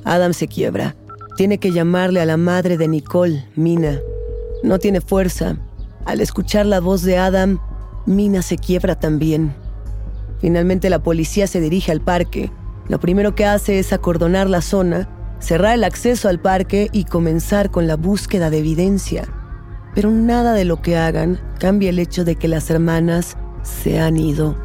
Adam 0.04 0.34
se 0.34 0.48
quiebra. 0.48 0.96
Tiene 1.38 1.56
que 1.56 1.72
llamarle 1.72 2.20
a 2.20 2.26
la 2.26 2.36
madre 2.36 2.76
de 2.76 2.88
Nicole, 2.88 3.42
Mina. 3.56 4.00
No 4.62 4.78
tiene 4.78 5.00
fuerza. 5.00 5.56
Al 6.04 6.20
escuchar 6.20 6.66
la 6.66 6.80
voz 6.80 7.00
de 7.00 7.16
Adam, 7.16 7.58
Mina 8.10 8.42
se 8.42 8.58
quiebra 8.58 8.98
también. 8.98 9.54
Finalmente 10.40 10.90
la 10.90 11.00
policía 11.00 11.46
se 11.46 11.60
dirige 11.60 11.92
al 11.92 12.00
parque. 12.00 12.50
Lo 12.88 12.98
primero 12.98 13.36
que 13.36 13.46
hace 13.46 13.78
es 13.78 13.92
acordonar 13.92 14.50
la 14.50 14.62
zona, 14.62 15.08
cerrar 15.38 15.74
el 15.74 15.84
acceso 15.84 16.28
al 16.28 16.40
parque 16.40 16.88
y 16.92 17.04
comenzar 17.04 17.70
con 17.70 17.86
la 17.86 17.94
búsqueda 17.94 18.50
de 18.50 18.58
evidencia. 18.58 19.28
Pero 19.94 20.10
nada 20.10 20.54
de 20.54 20.64
lo 20.64 20.82
que 20.82 20.96
hagan 20.96 21.38
cambia 21.60 21.90
el 21.90 22.00
hecho 22.00 22.24
de 22.24 22.34
que 22.34 22.48
las 22.48 22.68
hermanas 22.68 23.36
se 23.62 24.00
han 24.00 24.16
ido. 24.16 24.56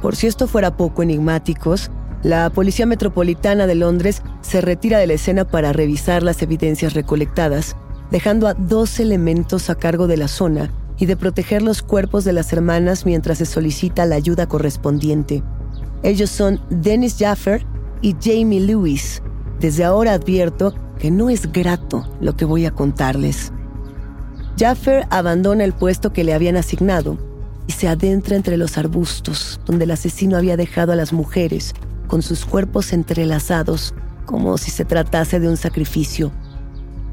Por 0.00 0.14
si 0.14 0.28
esto 0.28 0.46
fuera 0.46 0.76
poco 0.76 1.02
enigmáticos, 1.02 1.90
la 2.22 2.48
Policía 2.50 2.86
Metropolitana 2.86 3.66
de 3.66 3.74
Londres 3.74 4.22
se 4.40 4.60
retira 4.60 4.98
de 4.98 5.08
la 5.08 5.14
escena 5.14 5.44
para 5.44 5.72
revisar 5.72 6.22
las 6.22 6.42
evidencias 6.42 6.94
recolectadas, 6.94 7.74
dejando 8.12 8.46
a 8.46 8.54
dos 8.54 9.00
elementos 9.00 9.68
a 9.68 9.74
cargo 9.74 10.06
de 10.06 10.16
la 10.16 10.28
zona 10.28 10.70
y 10.98 11.06
de 11.06 11.16
proteger 11.16 11.62
los 11.62 11.82
cuerpos 11.82 12.24
de 12.24 12.32
las 12.32 12.52
hermanas 12.52 13.06
mientras 13.06 13.38
se 13.38 13.46
solicita 13.46 14.04
la 14.06 14.16
ayuda 14.16 14.48
correspondiente. 14.48 15.42
Ellos 16.02 16.30
son 16.30 16.60
Dennis 16.70 17.16
Jaffer 17.18 17.64
y 18.02 18.14
Jamie 18.20 18.60
Lewis. 18.60 19.22
Desde 19.60 19.84
ahora 19.84 20.12
advierto 20.12 20.74
que 20.98 21.10
no 21.10 21.30
es 21.30 21.50
grato 21.52 22.08
lo 22.20 22.36
que 22.36 22.44
voy 22.44 22.66
a 22.66 22.72
contarles. 22.72 23.52
Jaffer 24.58 25.06
abandona 25.10 25.64
el 25.64 25.72
puesto 25.72 26.12
que 26.12 26.24
le 26.24 26.34
habían 26.34 26.56
asignado 26.56 27.16
y 27.66 27.72
se 27.72 27.86
adentra 27.86 28.34
entre 28.34 28.56
los 28.56 28.76
arbustos 28.76 29.60
donde 29.66 29.84
el 29.84 29.92
asesino 29.92 30.36
había 30.36 30.56
dejado 30.56 30.92
a 30.92 30.96
las 30.96 31.12
mujeres 31.12 31.74
con 32.08 32.22
sus 32.22 32.44
cuerpos 32.44 32.92
entrelazados, 32.92 33.94
como 34.24 34.58
si 34.58 34.70
se 34.70 34.84
tratase 34.84 35.38
de 35.38 35.48
un 35.48 35.56
sacrificio. 35.56 36.32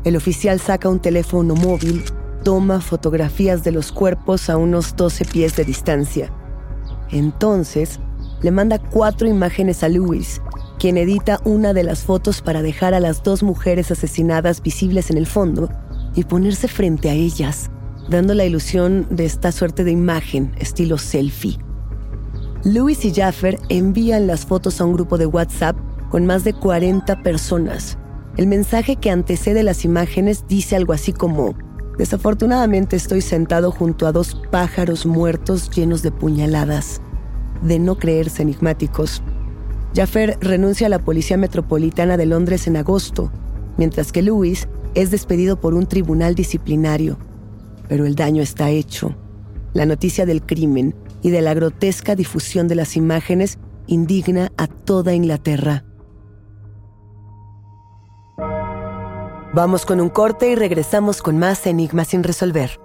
El 0.05 0.15
oficial 0.15 0.59
saca 0.59 0.89
un 0.89 0.99
teléfono 0.99 1.53
móvil, 1.53 2.03
toma 2.45 2.79
fotografías 2.79 3.63
de 3.63 3.71
los 3.71 3.91
cuerpos 3.91 4.51
a 4.51 4.57
unos 4.57 4.95
12 4.95 5.25
pies 5.25 5.55
de 5.55 5.65
distancia. 5.65 6.31
Entonces, 7.09 7.99
le 8.43 8.51
manda 8.51 8.77
cuatro 8.77 9.27
imágenes 9.27 9.83
a 9.83 9.89
Lewis, 9.89 10.43
quien 10.77 10.97
edita 10.97 11.41
una 11.43 11.73
de 11.73 11.83
las 11.83 12.03
fotos 12.03 12.43
para 12.43 12.61
dejar 12.61 12.93
a 12.93 12.99
las 12.99 13.23
dos 13.23 13.41
mujeres 13.41 13.89
asesinadas 13.89 14.61
visibles 14.61 15.09
en 15.09 15.17
el 15.17 15.25
fondo 15.25 15.69
y 16.13 16.23
ponerse 16.23 16.67
frente 16.67 17.09
a 17.09 17.13
ellas, 17.13 17.71
dando 18.09 18.35
la 18.35 18.45
ilusión 18.45 19.07
de 19.09 19.25
esta 19.25 19.51
suerte 19.51 19.83
de 19.83 19.91
imagen 19.91 20.53
estilo 20.59 20.99
selfie. 20.99 21.57
Lewis 22.63 23.05
y 23.05 23.11
Jaffer 23.11 23.57
envían 23.69 24.27
las 24.27 24.45
fotos 24.45 24.79
a 24.79 24.85
un 24.85 24.93
grupo 24.93 25.17
de 25.17 25.25
WhatsApp 25.25 25.75
con 26.11 26.27
más 26.27 26.43
de 26.43 26.53
40 26.53 27.23
personas. 27.23 27.97
El 28.37 28.45
mensaje 28.45 28.97
que 28.97 29.09
antecede 29.09 29.63
las 29.63 29.83
imágenes 29.83 30.45
dice 30.47 30.75
algo 30.75 30.93
así 30.93 31.11
como, 31.11 31.55
desafortunadamente 31.97 32.95
estoy 32.95 33.21
sentado 33.21 33.71
junto 33.71 34.07
a 34.07 34.11
dos 34.11 34.41
pájaros 34.51 35.05
muertos 35.05 35.69
llenos 35.69 36.01
de 36.01 36.11
puñaladas. 36.11 37.01
De 37.61 37.79
no 37.79 37.95
creerse 37.95 38.41
enigmáticos. 38.41 39.21
Jaffer 39.95 40.37
renuncia 40.41 40.87
a 40.87 40.89
la 40.89 40.99
Policía 40.99 41.37
Metropolitana 41.37 42.17
de 42.17 42.25
Londres 42.25 42.67
en 42.67 42.77
agosto, 42.77 43.31
mientras 43.77 44.11
que 44.11 44.21
Lewis 44.21 44.67
es 44.93 45.11
despedido 45.11 45.59
por 45.59 45.73
un 45.73 45.85
tribunal 45.85 46.35
disciplinario. 46.35 47.17
Pero 47.87 48.05
el 48.05 48.15
daño 48.15 48.41
está 48.41 48.69
hecho. 48.69 49.15
La 49.73 49.85
noticia 49.85 50.25
del 50.25 50.41
crimen 50.41 50.95
y 51.21 51.29
de 51.29 51.41
la 51.41 51.53
grotesca 51.53 52.15
difusión 52.15 52.67
de 52.67 52.75
las 52.75 52.95
imágenes 52.97 53.57
indigna 53.87 54.51
a 54.57 54.67
toda 54.67 55.13
Inglaterra. 55.13 55.83
Vamos 59.55 59.85
con 59.85 60.01
un 60.01 60.09
corte 60.09 60.49
y 60.49 60.55
regresamos 60.55 61.21
con 61.21 61.37
más 61.37 61.65
enigmas 61.65 62.09
sin 62.09 62.23
resolver. 62.23 62.84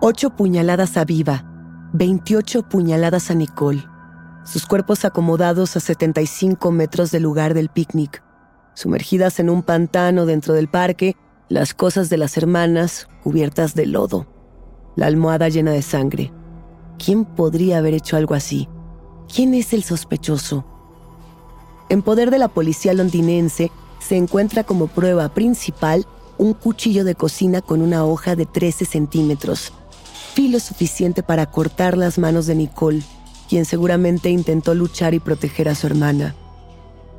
Ocho 0.00 0.30
puñaladas 0.30 0.96
a 0.98 1.04
Viva, 1.04 1.44
28 1.94 2.68
puñaladas 2.68 3.30
a 3.30 3.34
Nicole. 3.34 3.86
Sus 4.44 4.66
cuerpos 4.66 5.06
acomodados 5.06 5.76
a 5.76 5.80
75 5.80 6.70
metros 6.72 7.10
del 7.10 7.22
lugar 7.22 7.54
del 7.54 7.70
picnic. 7.70 8.22
Sumergidas 8.74 9.40
en 9.40 9.48
un 9.48 9.62
pantano 9.62 10.26
dentro 10.26 10.52
del 10.52 10.68
parque, 10.68 11.16
las 11.48 11.72
cosas 11.72 12.10
de 12.10 12.18
las 12.18 12.36
hermanas 12.36 13.08
cubiertas 13.22 13.74
de 13.74 13.86
lodo. 13.86 14.26
La 14.96 15.06
almohada 15.06 15.48
llena 15.48 15.70
de 15.70 15.82
sangre. 15.82 16.32
¿Quién 16.98 17.24
podría 17.24 17.78
haber 17.78 17.94
hecho 17.94 18.16
algo 18.16 18.34
así? 18.34 18.68
¿Quién 19.34 19.54
es 19.54 19.72
el 19.72 19.84
sospechoso? 19.84 20.66
En 21.88 22.02
poder 22.02 22.30
de 22.30 22.38
la 22.38 22.48
policía 22.48 22.92
londinense 22.92 23.70
se 24.00 24.16
encuentra 24.16 24.64
como 24.64 24.86
prueba 24.86 25.28
principal 25.30 26.06
un 26.38 26.54
cuchillo 26.54 27.04
de 27.04 27.14
cocina 27.14 27.60
con 27.60 27.82
una 27.82 28.04
hoja 28.04 28.36
de 28.36 28.46
13 28.46 28.84
centímetros, 28.84 29.72
filo 30.34 30.60
suficiente 30.60 31.22
para 31.22 31.46
cortar 31.46 31.96
las 31.96 32.18
manos 32.18 32.46
de 32.46 32.54
Nicole, 32.54 33.02
quien 33.48 33.64
seguramente 33.64 34.30
intentó 34.30 34.74
luchar 34.74 35.14
y 35.14 35.20
proteger 35.20 35.68
a 35.68 35.74
su 35.74 35.86
hermana. 35.86 36.34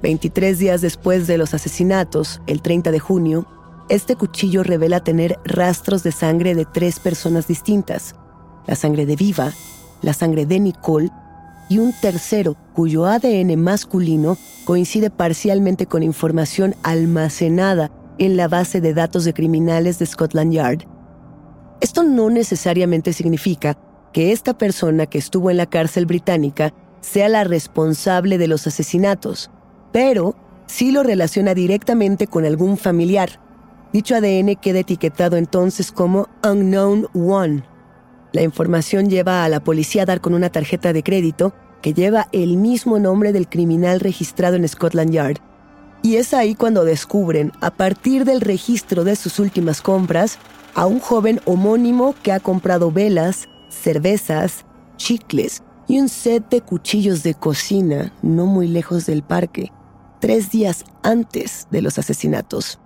23 0.01 0.59
días 0.59 0.81
después 0.81 1.27
de 1.27 1.37
los 1.37 1.53
asesinatos, 1.53 2.41
el 2.47 2.61
30 2.61 2.91
de 2.91 2.99
junio, 2.99 3.47
este 3.89 4.15
cuchillo 4.15 4.63
revela 4.63 5.03
tener 5.03 5.39
rastros 5.45 6.03
de 6.03 6.11
sangre 6.11 6.55
de 6.55 6.65
tres 6.65 6.99
personas 6.99 7.47
distintas, 7.47 8.15
la 8.67 8.75
sangre 8.75 9.05
de 9.05 9.15
Viva, 9.15 9.53
la 10.01 10.13
sangre 10.13 10.45
de 10.45 10.59
Nicole 10.59 11.11
y 11.69 11.79
un 11.79 11.93
tercero 11.93 12.55
cuyo 12.73 13.05
ADN 13.05 13.59
masculino 13.59 14.37
coincide 14.65 15.09
parcialmente 15.09 15.85
con 15.85 16.03
información 16.03 16.75
almacenada 16.83 17.91
en 18.17 18.37
la 18.37 18.47
base 18.47 18.81
de 18.81 18.93
datos 18.93 19.25
de 19.25 19.33
criminales 19.33 19.99
de 19.99 20.05
Scotland 20.05 20.53
Yard. 20.53 20.83
Esto 21.81 22.03
no 22.03 22.29
necesariamente 22.29 23.13
significa 23.13 23.77
que 24.13 24.31
esta 24.31 24.57
persona 24.57 25.05
que 25.07 25.17
estuvo 25.17 25.51
en 25.51 25.57
la 25.57 25.65
cárcel 25.65 26.05
británica 26.05 26.73
sea 27.01 27.29
la 27.29 27.43
responsable 27.43 28.37
de 28.37 28.47
los 28.47 28.65
asesinatos, 28.65 29.51
pero 29.91 30.35
sí 30.67 30.91
lo 30.91 31.03
relaciona 31.03 31.53
directamente 31.53 32.27
con 32.27 32.45
algún 32.45 32.77
familiar. 32.77 33.41
Dicho 33.93 34.15
ADN 34.15 34.55
queda 34.55 34.79
etiquetado 34.79 35.37
entonces 35.37 35.91
como 35.91 36.27
Unknown 36.43 37.07
One. 37.13 37.63
La 38.31 38.41
información 38.41 39.09
lleva 39.09 39.45
a 39.45 39.49
la 39.49 39.63
policía 39.63 40.03
a 40.03 40.05
dar 40.05 40.21
con 40.21 40.33
una 40.33 40.49
tarjeta 40.49 40.91
de 40.91 41.03
crédito 41.03 41.53
que 41.81 41.93
lleva 41.93 42.27
el 42.31 42.57
mismo 42.57 42.99
nombre 42.99 43.31
del 43.31 43.47
criminal 43.47 43.99
registrado 43.99 44.55
en 44.55 44.67
Scotland 44.67 45.11
Yard. 45.11 45.37
Y 46.05 46.17
es 46.17 46.35
ahí 46.35 46.53
cuando 46.53 46.85
descubren, 46.85 47.51
a 47.61 47.71
partir 47.71 48.25
del 48.25 48.39
registro 48.39 49.03
de 49.03 49.15
sus 49.15 49.39
últimas 49.39 49.81
compras, 49.81 50.37
a 50.75 50.85
un 50.85 50.99
joven 50.99 51.41
homónimo 51.45 52.13
que 52.21 52.31
ha 52.31 52.39
comprado 52.39 52.91
velas, 52.91 53.49
cervezas, 53.69 54.65
chicles 54.97 55.63
y 55.87 55.99
un 55.99 56.07
set 56.07 56.47
de 56.49 56.61
cuchillos 56.61 57.23
de 57.23 57.33
cocina 57.33 58.13
no 58.21 58.45
muy 58.45 58.67
lejos 58.67 59.07
del 59.07 59.23
parque, 59.23 59.71
tres 60.21 60.51
días 60.51 60.85
antes 61.01 61.67
de 61.71 61.81
los 61.81 61.97
asesinatos. 61.97 62.79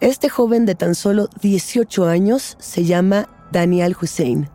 Este 0.00 0.28
joven 0.28 0.66
de 0.66 0.74
tan 0.74 0.96
solo 0.96 1.28
18 1.40 2.08
años 2.08 2.56
se 2.58 2.84
llama 2.84 3.28
Daniel 3.52 3.94
Hussein. 4.02 4.50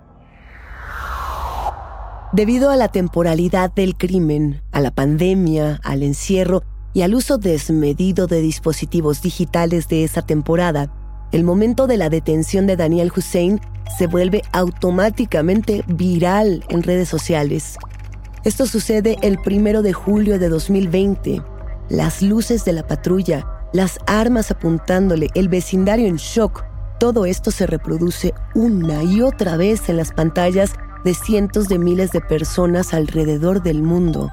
Debido 2.33 2.69
a 2.69 2.75
la 2.75 2.89
temporalidad 2.89 3.71
del 3.71 3.95
crimen, 3.95 4.61
a 4.73 4.81
la 4.81 4.91
pandemia, 4.91 5.79
al 5.85 6.03
encierro 6.03 6.63
y 6.93 7.01
al 7.01 7.15
uso 7.15 7.37
desmedido 7.37 8.27
de 8.27 8.41
dispositivos 8.41 9.21
digitales 9.21 9.87
de 9.87 10.03
esa 10.03 10.21
temporada, 10.21 10.91
el 11.31 11.43
momento 11.43 11.87
de 11.87 11.97
la 11.97 12.09
detención 12.09 12.67
de 12.67 12.75
Daniel 12.75 13.11
Hussein 13.15 13.59
se 13.97 14.07
vuelve 14.07 14.43
automáticamente 14.51 15.83
viral 15.87 16.63
en 16.69 16.83
redes 16.83 17.09
sociales. 17.09 17.77
Esto 18.43 18.67
sucede 18.67 19.17
el 19.21 19.39
primero 19.39 19.81
de 19.81 19.93
julio 19.93 20.37
de 20.37 20.49
2020. 20.49 21.41
Las 21.89 22.21
luces 22.21 22.65
de 22.65 22.73
la 22.73 22.85
patrulla, 22.85 23.47
las 23.73 23.97
armas 24.05 24.51
apuntándole, 24.51 25.29
el 25.33 25.49
vecindario 25.49 26.07
en 26.07 26.17
shock, 26.17 26.63
todo 26.99 27.25
esto 27.25 27.51
se 27.51 27.65
reproduce 27.65 28.33
una 28.53 29.03
y 29.03 29.21
otra 29.21 29.57
vez 29.57 29.89
en 29.89 29.97
las 29.97 30.11
pantallas 30.11 30.73
de 31.03 31.13
cientos 31.13 31.67
de 31.67 31.79
miles 31.79 32.11
de 32.11 32.21
personas 32.21 32.93
alrededor 32.93 33.63
del 33.63 33.81
mundo. 33.81 34.31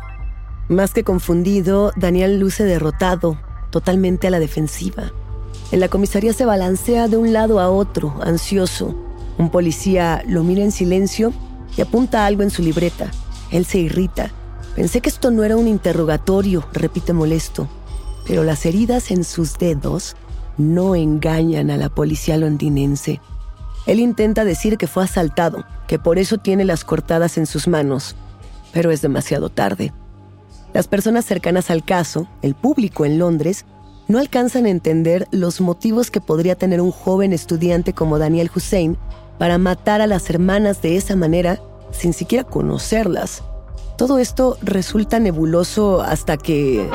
Más 0.71 0.95
que 0.95 1.03
confundido, 1.03 1.91
Daniel 1.97 2.39
luce 2.39 2.63
derrotado, 2.63 3.37
totalmente 3.71 4.29
a 4.29 4.31
la 4.31 4.39
defensiva. 4.39 5.11
En 5.73 5.81
la 5.81 5.89
comisaría 5.89 6.33
se 6.33 6.45
balancea 6.45 7.09
de 7.09 7.17
un 7.17 7.33
lado 7.33 7.59
a 7.59 7.69
otro, 7.69 8.15
ansioso. 8.23 8.95
Un 9.37 9.51
policía 9.51 10.23
lo 10.29 10.45
mira 10.45 10.63
en 10.63 10.71
silencio 10.71 11.33
y 11.77 11.81
apunta 11.81 12.25
algo 12.25 12.45
en 12.45 12.51
su 12.51 12.63
libreta. 12.63 13.11
Él 13.51 13.65
se 13.65 13.79
irrita. 13.81 14.31
Pensé 14.77 15.01
que 15.01 15.09
esto 15.09 15.33
no 15.33 15.43
era 15.43 15.57
un 15.57 15.67
interrogatorio, 15.67 16.65
repite 16.73 17.13
molesto. 17.13 17.67
Pero 18.25 18.45
las 18.45 18.65
heridas 18.65 19.11
en 19.11 19.25
sus 19.25 19.59
dedos 19.59 20.15
no 20.57 20.95
engañan 20.95 21.73
a 21.73 21.79
la 21.79 21.89
policía 21.89 22.37
londinense. 22.37 23.21
Él 23.87 23.99
intenta 23.99 24.45
decir 24.45 24.79
que 24.79 24.87
fue 24.87 25.03
asaltado, 25.03 25.65
que 25.89 25.99
por 25.99 26.21
eso 26.21 26.39
tiene 26.39 26.65
las 26.65 26.85
cortadas 26.85 27.39
en 27.39 27.47
sus 27.47 27.67
manos, 27.67 28.15
pero 28.73 28.93
es 28.93 29.03
demasiado 29.03 29.49
tarde. 29.49 29.93
Las 30.73 30.87
personas 30.87 31.25
cercanas 31.25 31.71
al 31.71 31.85
caso, 31.85 32.29
el 32.43 32.55
público 32.55 33.05
en 33.05 33.19
Londres, 33.19 33.67
no 34.07 34.19
alcanzan 34.19 34.67
a 34.67 34.71
entender 34.71 35.27
los 35.33 35.61
motivos 35.61 36.11
que 36.11 36.21
podría 36.21 36.55
tener 36.55 36.81
un 36.81 36.93
joven 36.93 37.33
estudiante 37.33 37.93
como 37.93 38.19
Daniel 38.19 38.51
Hussein 38.55 38.97
para 39.39 39.59
matar 39.59 40.01
a 40.01 40.07
las 40.07 40.31
hermanas 40.31 40.81
de 40.83 40.97
esa 40.97 41.17
manera 41.17 41.61
sin 41.93 42.13
siquiera 42.13 42.45
conocerlas. 42.45 43.43
Todo 43.97 44.19
esto 44.19 44.59
resulta 44.63 45.19
nebuloso 45.19 46.01
hasta 46.03 46.37
que... 46.37 46.89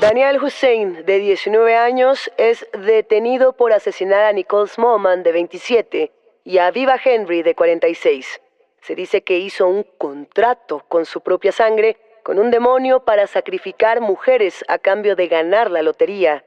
Daniel 0.00 0.42
Hussein, 0.42 1.04
de 1.06 1.18
19 1.18 1.76
años, 1.76 2.30
es 2.36 2.66
detenido 2.86 3.54
por 3.54 3.72
asesinar 3.72 4.24
a 4.24 4.32
Nicole 4.32 4.68
Smallman, 4.68 5.22
de 5.22 5.32
27, 5.32 6.12
y 6.44 6.58
a 6.58 6.70
Viva 6.70 6.96
Henry, 7.02 7.42
de 7.42 7.54
46. 7.54 8.40
Se 8.82 8.96
dice 8.96 9.22
que 9.22 9.38
hizo 9.38 9.68
un 9.68 9.84
contrato 9.96 10.84
con 10.88 11.06
su 11.06 11.20
propia 11.20 11.52
sangre 11.52 11.96
con 12.24 12.40
un 12.40 12.50
demonio 12.50 13.04
para 13.04 13.28
sacrificar 13.28 14.00
mujeres 14.00 14.64
a 14.66 14.78
cambio 14.78 15.14
de 15.14 15.28
ganar 15.28 15.70
la 15.70 15.82
lotería. 15.82 16.44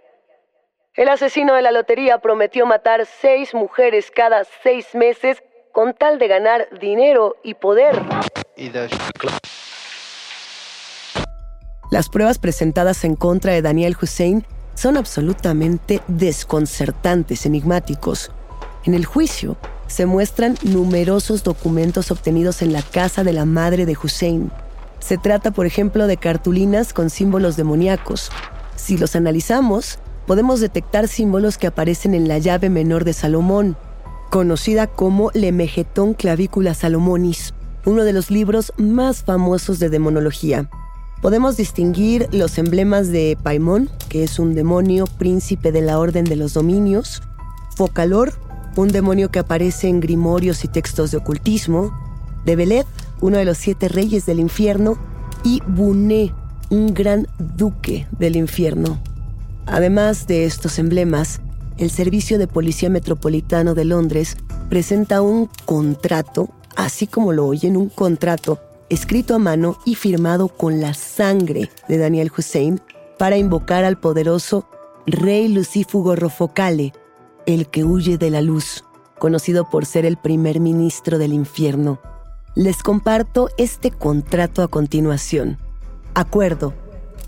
El 0.96 1.08
asesino 1.08 1.56
de 1.56 1.62
la 1.62 1.72
lotería 1.72 2.18
prometió 2.20 2.66
matar 2.66 3.06
seis 3.06 3.54
mujeres 3.54 4.12
cada 4.12 4.44
seis 4.64 4.94
meses 4.96 5.44
con 5.72 5.94
tal 5.94 6.20
de 6.20 6.28
ganar 6.28 6.68
dinero 6.80 7.38
y 7.42 7.54
poder. 7.54 8.02
Las 11.90 12.10
pruebas 12.10 12.38
presentadas 12.38 13.06
en 13.06 13.16
contra 13.16 13.54
de 13.54 13.62
Daniel 13.62 13.96
Hussein 14.02 14.46
son 14.74 14.98
absolutamente 14.98 16.02
desconcertantes, 16.08 17.46
enigmáticos. 17.46 18.30
En 18.86 18.94
el 18.94 19.06
juicio 19.06 19.56
se 19.88 20.06
muestran 20.06 20.56
numerosos 20.64 21.44
documentos 21.44 22.12
obtenidos 22.12 22.62
en 22.62 22.74
la 22.74 22.82
casa 22.82 23.24
de 23.24 23.34
la 23.34 23.46
madre 23.46 23.86
de 23.86 23.98
Hussein. 24.02 24.52
Se 25.00 25.18
trata, 25.18 25.52
por 25.52 25.66
ejemplo, 25.66 26.08
de 26.08 26.18
cartulinas 26.18 26.94
con 26.94 27.10
símbolos 27.10 27.58
demoníacos. 27.58 28.32
Si 28.76 28.98
los 28.98 29.16
analizamos, 29.16 30.00
podemos 30.26 30.60
detectar 30.60 31.08
símbolos 31.08 31.58
que 31.58 31.68
aparecen 31.68 32.14
en 32.16 32.28
la 32.28 32.40
llave 32.40 32.70
menor 32.70 33.04
de 33.04 33.14
Salomón, 33.14 33.78
conocida 34.32 34.88
como 34.88 35.32
Lemegetón 35.34 36.14
Clavícula 36.14 36.74
Salomonis, 36.74 37.54
uno 37.86 38.04
de 38.04 38.14
los 38.14 38.32
libros 38.32 38.74
más 38.78 39.24
famosos 39.24 39.80
de 39.80 39.90
demonología. 39.90 40.70
Podemos 41.22 41.58
distinguir 41.58 42.28
los 42.32 42.58
emblemas 42.58 43.10
de 43.10 43.38
Paimón, 43.42 43.90
que 44.10 44.24
es 44.24 44.40
un 44.40 44.54
demonio 44.54 45.06
príncipe 45.06 45.72
de 45.72 45.82
la 45.82 46.00
Orden 46.00 46.26
de 46.26 46.36
los 46.36 46.54
Dominios, 46.54 47.22
Focalor, 47.76 48.34
un 48.76 48.90
demonio 48.90 49.32
que 49.32 49.40
aparece 49.40 49.88
en 49.88 50.00
grimorios 50.00 50.64
y 50.64 50.68
textos 50.68 51.12
de 51.12 51.18
ocultismo, 51.18 51.94
de 52.46 52.56
Beled, 52.56 52.86
uno 53.22 53.38
de 53.38 53.46
los 53.46 53.58
siete 53.58 53.88
reyes 53.88 54.26
del 54.26 54.40
infierno, 54.40 54.98
y 55.44 55.62
Buné, 55.68 56.34
un 56.70 56.94
gran 56.94 57.28
duque 57.40 58.08
del 58.18 58.36
infierno. 58.36 59.00
Además 59.66 60.28
de 60.28 60.46
estos 60.46 60.80
emblemas, 60.80 61.42
el 61.78 61.90
Servicio 61.90 62.38
de 62.38 62.48
Policía 62.48 62.90
Metropolitano 62.90 63.74
de 63.74 63.86
Londres 63.86 64.38
presenta 64.70 65.22
un 65.22 65.50
contrato, 65.66 66.50
así 66.76 67.08
como 67.08 67.34
lo 67.34 67.46
oyen, 67.46 67.78
un 67.78 67.90
contrato 67.90 68.60
escrito 68.90 69.36
a 69.36 69.40
mano 69.40 69.78
y 69.86 69.96
firmado 69.96 70.48
con 70.48 70.80
la 70.80 70.94
sangre 70.94 71.70
de 71.88 71.98
Daniel 71.98 72.32
Hussein 72.36 72.80
para 73.18 73.38
invocar 73.38 73.84
al 73.84 74.00
poderoso 74.00 74.68
rey 75.08 75.48
Lucífugo 75.48 76.16
Rofocale, 76.16 76.94
el 77.46 77.68
que 77.68 77.84
huye 77.84 78.18
de 78.18 78.30
la 78.30 78.42
luz, 78.42 78.84
conocido 79.20 79.70
por 79.70 79.86
ser 79.86 80.06
el 80.06 80.18
primer 80.18 80.60
ministro 80.60 81.18
del 81.18 81.34
infierno. 81.34 82.00
Les 82.56 82.84
comparto 82.84 83.50
este 83.58 83.92
contrato 83.92 84.64
a 84.64 84.68
continuación. 84.68 85.58
Acuerdo. 86.14 86.74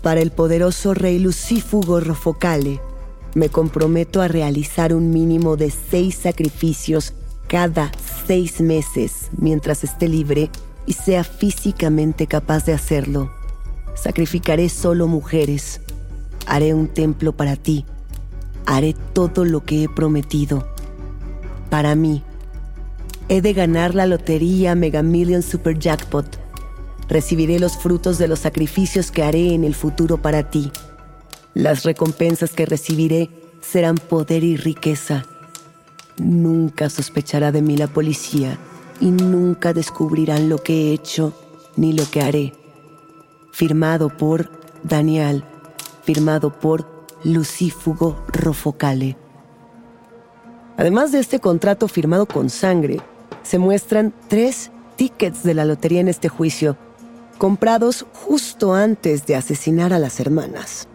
Para 0.02 0.20
el 0.20 0.30
poderoso 0.30 0.94
rey 0.94 1.18
Lucífugo 1.18 1.98
Rofocale, 1.98 2.80
me 3.34 3.48
comprometo 3.48 4.22
a 4.22 4.28
realizar 4.28 4.94
un 4.94 5.10
mínimo 5.10 5.56
de 5.56 5.70
seis 5.70 6.14
sacrificios 6.14 7.14
cada 7.48 7.90
seis 8.26 8.60
meses 8.60 9.28
mientras 9.36 9.82
esté 9.82 10.08
libre 10.08 10.50
y 10.86 10.92
sea 10.92 11.24
físicamente 11.24 12.26
capaz 12.26 12.64
de 12.64 12.72
hacerlo. 12.72 13.30
Sacrificaré 13.94 14.68
solo 14.68 15.08
mujeres. 15.08 15.80
Haré 16.46 16.74
un 16.74 16.88
templo 16.88 17.32
para 17.32 17.56
ti. 17.56 17.84
Haré 18.66 18.94
todo 19.12 19.44
lo 19.44 19.64
que 19.64 19.84
he 19.84 19.88
prometido. 19.88 20.66
Para 21.70 21.94
mí. 21.94 22.22
He 23.28 23.42
de 23.42 23.52
ganar 23.52 23.94
la 23.94 24.06
lotería 24.06 24.74
Mega 24.74 25.02
Million 25.02 25.42
Super 25.42 25.78
Jackpot. 25.78 26.38
Recibiré 27.08 27.58
los 27.58 27.76
frutos 27.76 28.18
de 28.18 28.28
los 28.28 28.40
sacrificios 28.40 29.10
que 29.10 29.22
haré 29.22 29.54
en 29.54 29.64
el 29.64 29.74
futuro 29.74 30.18
para 30.18 30.50
ti. 30.50 30.70
Las 31.54 31.84
recompensas 31.84 32.52
que 32.52 32.66
recibiré 32.66 33.30
serán 33.60 33.96
poder 33.96 34.44
y 34.44 34.56
riqueza. 34.56 35.24
Nunca 36.18 36.90
sospechará 36.90 37.52
de 37.52 37.62
mí 37.62 37.76
la 37.76 37.86
policía 37.86 38.58
y 39.00 39.10
nunca 39.10 39.72
descubrirán 39.72 40.48
lo 40.48 40.58
que 40.58 40.90
he 40.90 40.92
hecho 40.92 41.32
ni 41.76 41.92
lo 41.92 42.10
que 42.10 42.20
haré. 42.20 42.52
Firmado 43.52 44.08
por 44.08 44.50
Daniel, 44.82 45.44
firmado 46.02 46.50
por 46.50 46.97
Lucífugo 47.24 48.16
Rofocale. 48.28 49.16
Además 50.76 51.10
de 51.10 51.18
este 51.18 51.40
contrato 51.40 51.88
firmado 51.88 52.26
con 52.26 52.50
sangre, 52.50 53.00
se 53.42 53.58
muestran 53.58 54.14
tres 54.28 54.70
tickets 54.96 55.42
de 55.42 55.54
la 55.54 55.64
lotería 55.64 56.00
en 56.00 56.08
este 56.08 56.28
juicio, 56.28 56.76
comprados 57.38 58.06
justo 58.12 58.74
antes 58.74 59.26
de 59.26 59.34
asesinar 59.34 59.92
a 59.92 59.98
las 59.98 60.20
hermanas. 60.20 60.86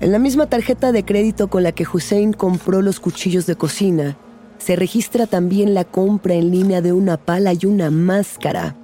En 0.00 0.12
la 0.12 0.18
misma 0.18 0.46
tarjeta 0.46 0.92
de 0.92 1.04
crédito 1.04 1.48
con 1.48 1.62
la 1.62 1.72
que 1.72 1.86
Hussein 1.90 2.32
compró 2.32 2.82
los 2.82 3.00
cuchillos 3.00 3.46
de 3.46 3.56
cocina, 3.56 4.16
se 4.58 4.74
registra 4.74 5.26
también 5.26 5.74
la 5.74 5.84
compra 5.84 6.34
en 6.34 6.50
línea 6.50 6.80
de 6.80 6.92
una 6.92 7.16
pala 7.16 7.52
y 7.52 7.66
una 7.66 7.90
máscara. 7.90 8.74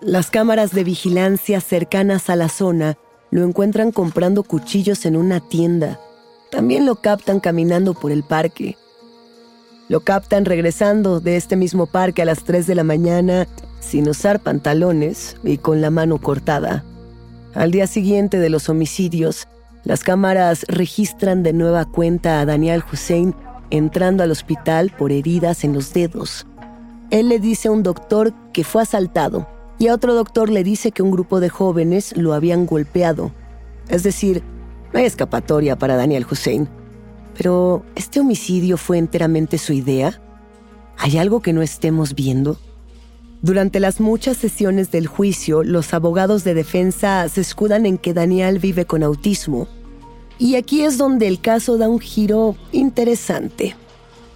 Las 0.00 0.30
cámaras 0.30 0.72
de 0.72 0.84
vigilancia 0.84 1.60
cercanas 1.60 2.30
a 2.30 2.36
la 2.36 2.48
zona 2.48 2.96
lo 3.30 3.44
encuentran 3.44 3.92
comprando 3.92 4.42
cuchillos 4.42 5.04
en 5.06 5.16
una 5.16 5.40
tienda. 5.40 6.00
También 6.50 6.86
lo 6.86 6.96
captan 6.96 7.40
caminando 7.40 7.94
por 7.94 8.10
el 8.10 8.22
parque. 8.22 8.76
Lo 9.88 10.00
captan 10.00 10.44
regresando 10.44 11.20
de 11.20 11.36
este 11.36 11.56
mismo 11.56 11.86
parque 11.86 12.22
a 12.22 12.24
las 12.24 12.44
3 12.44 12.66
de 12.66 12.74
la 12.74 12.84
mañana 12.84 13.46
sin 13.80 14.08
usar 14.08 14.40
pantalones 14.40 15.36
y 15.44 15.58
con 15.58 15.80
la 15.80 15.90
mano 15.90 16.18
cortada. 16.18 16.84
Al 17.54 17.70
día 17.70 17.86
siguiente 17.86 18.38
de 18.38 18.50
los 18.50 18.68
homicidios, 18.68 19.48
las 19.84 20.04
cámaras 20.04 20.64
registran 20.68 21.42
de 21.42 21.52
nueva 21.52 21.86
cuenta 21.86 22.40
a 22.40 22.44
Daniel 22.44 22.82
Hussein 22.92 23.34
entrando 23.70 24.22
al 24.22 24.30
hospital 24.30 24.92
por 24.96 25.12
heridas 25.12 25.64
en 25.64 25.72
los 25.72 25.92
dedos. 25.92 26.46
Él 27.10 27.28
le 27.28 27.38
dice 27.38 27.68
a 27.68 27.70
un 27.70 27.82
doctor 27.82 28.34
que 28.52 28.64
fue 28.64 28.82
asaltado 28.82 29.46
y 29.78 29.88
a 29.88 29.94
otro 29.94 30.14
doctor 30.14 30.50
le 30.50 30.64
dice 30.64 30.92
que 30.92 31.02
un 31.02 31.10
grupo 31.10 31.40
de 31.40 31.48
jóvenes 31.48 32.16
lo 32.16 32.34
habían 32.34 32.66
golpeado. 32.66 33.32
Es 33.88 34.02
decir, 34.02 34.42
no 34.92 34.98
hay 34.98 35.06
escapatoria 35.06 35.78
para 35.78 35.96
Daniel 35.96 36.26
Hussein. 36.30 36.68
Pero, 37.36 37.84
¿este 37.94 38.20
homicidio 38.20 38.76
fue 38.76 38.98
enteramente 38.98 39.58
su 39.58 39.72
idea? 39.72 40.20
¿Hay 40.98 41.18
algo 41.18 41.40
que 41.40 41.52
no 41.52 41.62
estemos 41.62 42.14
viendo? 42.14 42.58
Durante 43.40 43.78
las 43.78 44.00
muchas 44.00 44.36
sesiones 44.36 44.90
del 44.90 45.06
juicio, 45.06 45.62
los 45.62 45.94
abogados 45.94 46.42
de 46.42 46.54
defensa 46.54 47.28
se 47.28 47.40
escudan 47.40 47.86
en 47.86 47.98
que 47.98 48.14
Daniel 48.14 48.58
vive 48.58 48.84
con 48.84 49.04
autismo 49.04 49.68
y 50.38 50.54
aquí 50.54 50.84
es 50.84 50.98
donde 50.98 51.26
el 51.26 51.40
caso 51.40 51.76
da 51.78 51.88
un 51.88 51.98
giro 51.98 52.56
interesante. 52.72 53.74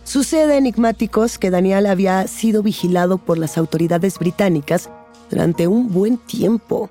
Sucede 0.05 0.57
enigmáticos 0.57 1.39
que 1.39 1.51
Daniel 1.51 1.87
había 1.87 2.27
sido 2.27 2.63
vigilado 2.63 3.19
por 3.19 3.39
las 3.39 3.57
autoridades 3.57 4.19
británicas 4.19 4.91
durante 5.33 5.67
un 5.67 5.93
buen 5.93 6.19
tiempo. 6.19 6.91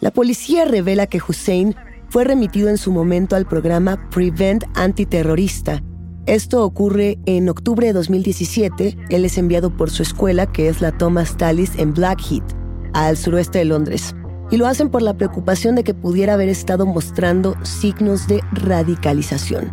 La 0.00 0.10
policía 0.10 0.64
revela 0.64 1.06
que 1.06 1.20
Hussein 1.26 1.76
fue 2.08 2.24
remitido 2.24 2.70
en 2.70 2.78
su 2.78 2.90
momento 2.90 3.36
al 3.36 3.46
programa 3.46 4.08
Prevent 4.10 4.64
Antiterrorista. 4.74 5.82
Esto 6.24 6.64
ocurre 6.64 7.18
en 7.26 7.50
octubre 7.50 7.86
de 7.86 7.92
2017. 7.92 8.96
Él 9.10 9.24
es 9.26 9.36
enviado 9.36 9.76
por 9.76 9.90
su 9.90 10.02
escuela, 10.02 10.46
que 10.46 10.68
es 10.68 10.80
la 10.80 10.96
Thomas 10.96 11.36
Tallis 11.36 11.72
en 11.76 11.92
Blackheath, 11.92 12.56
al 12.94 13.18
suroeste 13.18 13.58
de 13.58 13.66
Londres 13.66 14.14
y 14.50 14.56
lo 14.56 14.66
hacen 14.66 14.90
por 14.90 15.02
la 15.02 15.14
preocupación 15.14 15.76
de 15.76 15.84
que 15.84 15.94
pudiera 15.94 16.34
haber 16.34 16.48
estado 16.48 16.84
mostrando 16.84 17.54
signos 17.62 18.26
de 18.26 18.42
radicalización. 18.52 19.72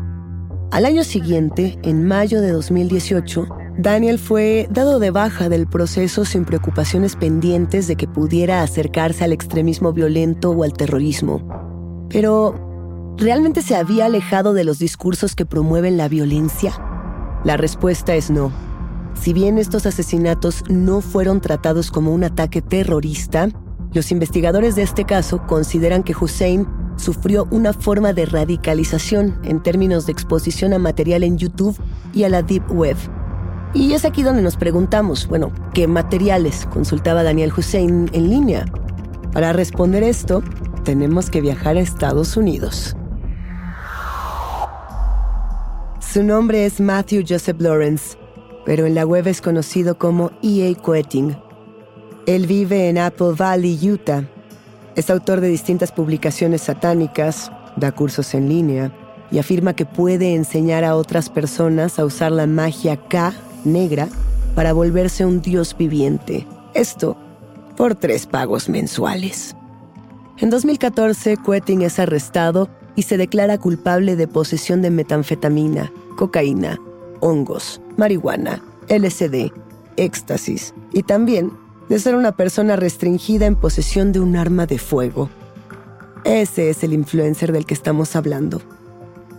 Al 0.72 0.86
año 0.86 1.04
siguiente, 1.04 1.80
en 1.84 2.06
mayo 2.06 2.42
de 2.42 2.52
2018, 2.52 3.48
Daniel 3.78 4.18
fue 4.18 4.68
dado 4.72 4.98
de 4.98 5.12
baja 5.12 5.50
del 5.50 5.68
proceso 5.68 6.26
sin 6.26 6.46
preocupaciones 6.46 7.16
pendientes 7.16 7.88
de 7.88 7.96
que 7.96 8.08
pudiera 8.08 8.64
acercarse 8.64 9.24
al 9.24 9.34
extremismo 9.34 9.94
violento 9.94 10.50
o 10.50 10.64
al 10.64 10.74
terrorismo. 10.74 12.08
Pero, 12.10 13.16
¿realmente 13.18 13.62
se 13.62 13.76
había 13.76 14.06
alejado 14.06 14.54
de 14.54 14.64
los 14.64 14.80
discursos 14.80 15.36
que 15.36 15.46
promueven 15.46 15.96
la 15.96 16.08
violencia? 16.08 16.74
La 17.44 17.56
respuesta 17.56 18.16
es 18.16 18.32
no. 18.32 18.52
Si 19.14 19.32
bien 19.32 19.60
estos 19.60 19.86
asesinatos 19.86 20.64
no 20.70 21.02
fueron 21.02 21.40
tratados 21.40 21.92
como 21.92 22.14
un 22.14 22.24
ataque 22.24 22.64
terrorista, 22.64 23.50
los 23.94 24.12
investigadores 24.12 24.76
de 24.76 24.82
este 24.82 25.06
caso 25.06 25.46
consideran 25.46 26.02
que 26.02 26.16
Hussein 26.20 26.68
sufrió 26.96 27.48
una 27.52 27.74
forma 27.74 28.12
de 28.14 28.26
radicalización 28.26 29.40
en 29.44 29.62
términos 29.62 30.08
de 30.08 30.14
exposición 30.14 30.74
a 30.74 30.80
material 30.80 31.24
en 31.24 31.38
YouTube 31.38 31.78
y 32.12 32.24
a 32.24 32.30
la 32.30 32.42
Deep 32.42 32.72
Web. 32.72 32.98
Y 33.78 33.94
es 33.94 34.06
aquí 34.06 34.24
donde 34.24 34.42
nos 34.42 34.58
preguntamos, 34.58 35.28
bueno, 35.28 35.52
¿qué 35.76 35.88
materiales 35.88 36.66
consultaba 36.66 37.22
Daniel 37.22 37.54
Hussein 37.56 38.10
en 38.12 38.28
línea? 38.28 38.66
Para 39.32 39.54
responder 39.54 40.02
esto, 40.02 40.42
tenemos 40.84 41.30
que 41.30 41.42
viajar 41.42 41.78
a 41.78 41.82
Estados 41.82 42.36
Unidos. 42.38 42.96
Su 46.00 46.24
nombre 46.24 46.66
es 46.66 46.82
Matthew 46.82 47.24
Joseph 47.30 47.62
Lawrence, 47.62 48.18
pero 48.66 48.88
en 48.88 48.96
la 48.96 49.06
web 49.06 49.28
es 49.28 49.42
conocido 49.42 50.00
como 50.00 50.32
E.A. 50.42 50.74
Coeting 50.82 51.36
él 52.26 52.46
vive 52.46 52.90
en 52.90 52.98
Apple 52.98 53.36
Valley, 53.38 53.80
Utah. 53.90 54.26
Es 54.98 55.10
autor 55.10 55.40
de 55.40 55.48
distintas 55.48 55.94
publicaciones 55.94 56.64
satánicas, 56.64 57.54
da 57.78 57.94
cursos 57.94 58.34
en 58.34 58.50
línea 58.50 58.92
y 59.32 59.40
afirma 59.40 59.76
que 59.76 59.86
puede 59.86 60.34
enseñar 60.34 60.84
a 60.84 60.96
otras 60.96 61.30
personas 61.30 62.00
a 62.00 62.06
usar 62.06 62.34
la 62.34 62.46
magia 62.46 62.98
K 62.98 63.34
negra 63.64 64.08
para 64.56 64.74
volverse 64.74 65.26
un 65.26 65.42
dios 65.42 65.76
viviente. 65.78 66.48
Esto 66.74 67.18
por 67.76 67.96
tres 67.96 68.26
pagos 68.26 68.70
mensuales. 68.70 69.56
En 70.40 70.50
2014, 70.50 71.38
Quetting 71.38 71.82
es 71.82 72.00
arrestado 72.00 72.70
y 72.96 73.04
se 73.04 73.18
declara 73.18 73.58
culpable 73.58 74.16
de 74.16 74.28
posesión 74.28 74.82
de 74.82 74.90
metanfetamina, 74.90 75.92
cocaína, 76.16 76.80
hongos, 77.20 77.82
marihuana, 77.98 78.62
LSD, 78.90 79.52
éxtasis 79.96 80.74
y 80.94 81.04
también 81.04 81.52
de 81.90 82.00
ser 82.00 82.16
una 82.16 82.34
persona 82.34 82.76
restringida 82.76 83.46
en 83.46 83.56
posesión 83.56 84.12
de 84.12 84.20
un 84.20 84.36
arma 84.36 84.66
de 84.66 84.78
fuego. 84.78 85.30
Ese 86.24 86.70
es 86.70 86.84
el 86.84 86.94
influencer 86.94 87.52
del 87.52 87.66
que 87.66 87.74
estamos 87.74 88.16
hablando. 88.16 88.62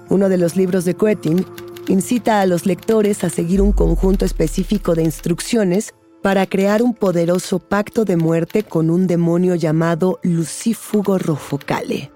Uno 0.08 0.28
de 0.28 0.38
los 0.38 0.56
libros 0.56 0.84
de 0.84 0.94
Quetting 0.94 1.44
incita 1.92 2.40
a 2.40 2.46
los 2.46 2.66
lectores 2.66 3.24
a 3.24 3.30
seguir 3.30 3.62
un 3.62 3.72
conjunto 3.72 4.24
específico 4.24 4.94
de 4.94 5.02
instrucciones 5.02 5.94
para 6.22 6.46
crear 6.46 6.82
un 6.82 6.94
poderoso 6.94 7.58
pacto 7.58 8.04
de 8.04 8.16
muerte 8.16 8.62
con 8.62 8.90
un 8.90 9.06
demonio 9.06 9.54
llamado 9.54 10.18
Lucífugo 10.22 11.18
Rofocale. 11.18 12.10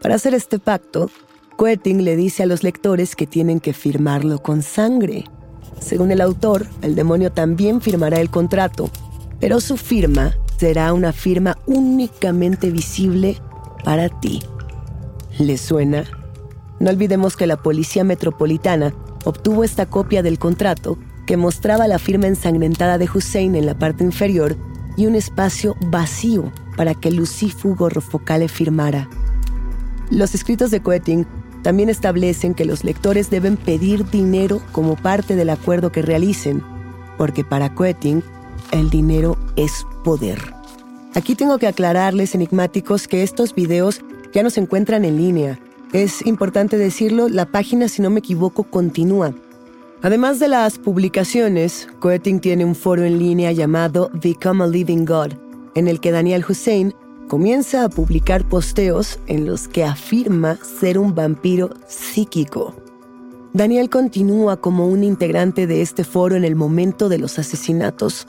Para 0.00 0.16
hacer 0.16 0.34
este 0.34 0.58
pacto, 0.58 1.10
Quetting 1.58 2.04
le 2.04 2.16
dice 2.16 2.42
a 2.42 2.46
los 2.46 2.62
lectores 2.62 3.16
que 3.16 3.26
tienen 3.26 3.60
que 3.60 3.72
firmarlo 3.72 4.40
con 4.40 4.62
sangre. 4.62 5.24
Según 5.80 6.10
el 6.10 6.20
autor, 6.20 6.66
el 6.82 6.94
demonio 6.94 7.32
también 7.32 7.80
firmará 7.80 8.20
el 8.20 8.30
contrato, 8.30 8.90
pero 9.40 9.60
su 9.60 9.76
firma 9.76 10.36
será 10.58 10.92
una 10.92 11.12
firma 11.12 11.56
únicamente 11.66 12.70
visible 12.70 13.36
para 13.84 14.08
ti. 14.08 14.42
¿Le 15.38 15.56
suena? 15.56 16.04
No 16.80 16.90
olvidemos 16.90 17.36
que 17.36 17.46
la 17.46 17.56
Policía 17.56 18.04
Metropolitana 18.04 18.94
obtuvo 19.24 19.64
esta 19.64 19.86
copia 19.86 20.22
del 20.22 20.38
contrato 20.38 20.98
que 21.26 21.36
mostraba 21.36 21.88
la 21.88 21.98
firma 21.98 22.26
ensangrentada 22.26 22.98
de 22.98 23.08
Hussein 23.12 23.54
en 23.54 23.66
la 23.66 23.78
parte 23.78 24.04
inferior 24.04 24.56
y 24.96 25.06
un 25.06 25.14
espacio 25.14 25.76
vacío 25.90 26.52
para 26.76 26.94
que 26.94 27.10
Lucifu 27.10 27.74
Gorrofocale 27.74 28.48
firmara. 28.48 29.08
Los 30.10 30.34
escritos 30.34 30.70
de 30.70 30.80
Quetting 30.80 31.26
también 31.62 31.88
establecen 31.88 32.54
que 32.54 32.64
los 32.64 32.84
lectores 32.84 33.30
deben 33.30 33.56
pedir 33.56 34.08
dinero 34.08 34.62
como 34.72 34.96
parte 34.96 35.36
del 35.36 35.50
acuerdo 35.50 35.92
que 35.92 36.02
realicen, 36.02 36.62
porque 37.18 37.44
para 37.44 37.74
Quetting 37.74 38.22
el 38.70 38.90
dinero 38.90 39.36
es 39.56 39.86
poder. 40.04 40.54
Aquí 41.14 41.34
tengo 41.34 41.58
que 41.58 41.66
aclararles, 41.66 42.34
enigmáticos, 42.34 43.08
que 43.08 43.22
estos 43.22 43.54
videos 43.54 44.00
ya 44.32 44.42
no 44.42 44.50
se 44.50 44.60
encuentran 44.60 45.04
en 45.04 45.16
línea. 45.16 45.58
Es 45.92 46.26
importante 46.26 46.76
decirlo, 46.76 47.28
la 47.28 47.46
página, 47.46 47.88
si 47.88 48.02
no 48.02 48.10
me 48.10 48.18
equivoco, 48.18 48.64
continúa. 48.64 49.32
Además 50.02 50.38
de 50.38 50.48
las 50.48 50.78
publicaciones, 50.78 51.88
Coeting 51.98 52.40
tiene 52.40 52.64
un 52.66 52.74
foro 52.74 53.04
en 53.04 53.18
línea 53.18 53.52
llamado 53.52 54.10
Become 54.12 54.64
a 54.64 54.66
Living 54.66 55.06
God, 55.06 55.32
en 55.74 55.88
el 55.88 55.98
que 55.98 56.12
Daniel 56.12 56.44
Hussein 56.46 56.94
comienza 57.26 57.84
a 57.84 57.88
publicar 57.88 58.46
posteos 58.46 59.18
en 59.26 59.46
los 59.46 59.66
que 59.66 59.84
afirma 59.84 60.56
ser 60.56 60.98
un 60.98 61.14
vampiro 61.14 61.70
psíquico. 61.86 62.74
Daniel 63.54 63.88
continúa 63.88 64.58
como 64.58 64.88
un 64.88 65.02
integrante 65.02 65.66
de 65.66 65.80
este 65.80 66.04
foro 66.04 66.36
en 66.36 66.44
el 66.44 66.54
momento 66.54 67.08
de 67.08 67.18
los 67.18 67.38
asesinatos. 67.38 68.26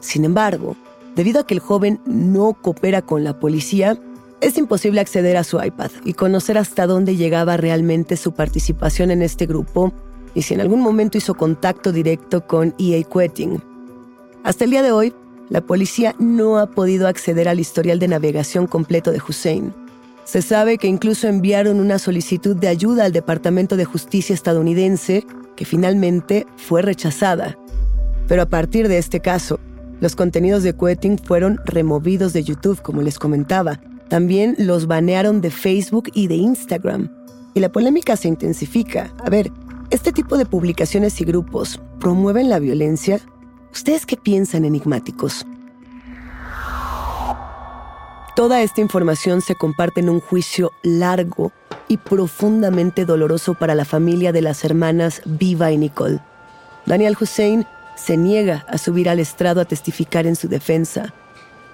Sin 0.00 0.24
embargo, 0.24 0.76
debido 1.14 1.40
a 1.40 1.46
que 1.46 1.54
el 1.54 1.60
joven 1.60 2.00
no 2.06 2.54
coopera 2.54 3.02
con 3.02 3.22
la 3.22 3.38
policía, 3.38 3.98
es 4.42 4.58
imposible 4.58 5.00
acceder 5.00 5.36
a 5.36 5.44
su 5.44 5.62
iPad 5.62 5.90
y 6.04 6.14
conocer 6.14 6.58
hasta 6.58 6.86
dónde 6.86 7.16
llegaba 7.16 7.56
realmente 7.56 8.16
su 8.16 8.32
participación 8.32 9.12
en 9.12 9.22
este 9.22 9.46
grupo 9.46 9.92
y 10.34 10.42
si 10.42 10.54
en 10.54 10.60
algún 10.60 10.80
momento 10.80 11.16
hizo 11.16 11.34
contacto 11.34 11.92
directo 11.92 12.44
con 12.46 12.74
EA 12.78 13.04
Quetting. 13.04 13.62
Hasta 14.42 14.64
el 14.64 14.72
día 14.72 14.82
de 14.82 14.90
hoy, 14.90 15.14
la 15.48 15.60
policía 15.60 16.16
no 16.18 16.58
ha 16.58 16.66
podido 16.66 17.06
acceder 17.06 17.48
al 17.48 17.60
historial 17.60 18.00
de 18.00 18.08
navegación 18.08 18.66
completo 18.66 19.12
de 19.12 19.20
Hussein. 19.26 19.72
Se 20.24 20.42
sabe 20.42 20.76
que 20.76 20.88
incluso 20.88 21.28
enviaron 21.28 21.78
una 21.78 22.00
solicitud 22.00 22.56
de 22.56 22.68
ayuda 22.68 23.04
al 23.04 23.12
Departamento 23.12 23.76
de 23.76 23.84
Justicia 23.84 24.34
estadounidense, 24.34 25.24
que 25.54 25.64
finalmente 25.64 26.46
fue 26.56 26.82
rechazada. 26.82 27.56
Pero 28.26 28.42
a 28.42 28.46
partir 28.46 28.88
de 28.88 28.98
este 28.98 29.20
caso, 29.20 29.60
los 30.00 30.16
contenidos 30.16 30.64
de 30.64 30.74
Quetting 30.74 31.18
fueron 31.18 31.60
removidos 31.64 32.32
de 32.32 32.42
YouTube, 32.42 32.82
como 32.82 33.02
les 33.02 33.18
comentaba, 33.18 33.78
también 34.12 34.56
los 34.58 34.88
banearon 34.88 35.40
de 35.40 35.50
Facebook 35.50 36.10
y 36.12 36.26
de 36.26 36.34
Instagram. 36.34 37.08
Y 37.54 37.60
la 37.60 37.72
polémica 37.72 38.14
se 38.14 38.28
intensifica. 38.28 39.10
A 39.24 39.30
ver, 39.30 39.50
¿este 39.88 40.12
tipo 40.12 40.36
de 40.36 40.44
publicaciones 40.44 41.18
y 41.22 41.24
grupos 41.24 41.80
promueven 41.98 42.50
la 42.50 42.58
violencia? 42.58 43.20
¿Ustedes 43.72 44.04
qué 44.04 44.18
piensan, 44.18 44.66
enigmáticos? 44.66 45.46
Toda 48.36 48.60
esta 48.60 48.82
información 48.82 49.40
se 49.40 49.54
comparte 49.54 50.00
en 50.00 50.10
un 50.10 50.20
juicio 50.20 50.72
largo 50.82 51.50
y 51.88 51.96
profundamente 51.96 53.06
doloroso 53.06 53.54
para 53.54 53.74
la 53.74 53.86
familia 53.86 54.30
de 54.30 54.42
las 54.42 54.62
hermanas 54.62 55.22
Viva 55.24 55.72
y 55.72 55.78
Nicole. 55.78 56.20
Daniel 56.84 57.16
Hussein 57.18 57.64
se 57.96 58.18
niega 58.18 58.66
a 58.68 58.76
subir 58.76 59.08
al 59.08 59.20
estrado 59.20 59.62
a 59.62 59.64
testificar 59.64 60.26
en 60.26 60.36
su 60.36 60.48
defensa. 60.48 61.14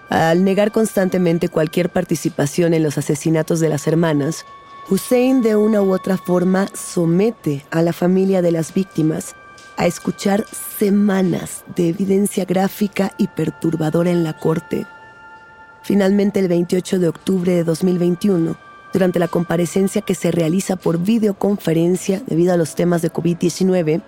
Al 0.08 0.42
negar 0.42 0.72
constantemente 0.72 1.50
cualquier 1.50 1.90
participación 1.90 2.72
en 2.72 2.82
los 2.82 2.96
asesinatos 2.96 3.60
de 3.60 3.68
las 3.68 3.86
hermanas, 3.86 4.46
Hussein 4.88 5.42
de 5.42 5.54
una 5.54 5.82
u 5.82 5.92
otra 5.92 6.16
forma 6.16 6.66
somete 6.72 7.64
a 7.70 7.82
la 7.82 7.92
familia 7.92 8.40
de 8.40 8.52
las 8.52 8.72
víctimas 8.72 9.34
a 9.76 9.86
escuchar 9.86 10.46
semanas 10.78 11.62
de 11.76 11.90
evidencia 11.90 12.46
gráfica 12.46 13.12
y 13.18 13.28
perturbadora 13.28 14.10
en 14.10 14.24
la 14.24 14.38
corte. 14.38 14.86
Finalmente, 15.82 16.40
el 16.40 16.48
28 16.48 16.98
de 16.98 17.08
octubre 17.08 17.52
de 17.52 17.64
2021, 17.64 18.56
durante 18.94 19.18
la 19.18 19.28
comparecencia 19.28 20.00
que 20.00 20.14
se 20.14 20.30
realiza 20.30 20.76
por 20.76 20.98
videoconferencia 20.98 22.22
debido 22.26 22.54
a 22.54 22.56
los 22.56 22.74
temas 22.74 23.02
de 23.02 23.12
COVID-19, 23.12 24.00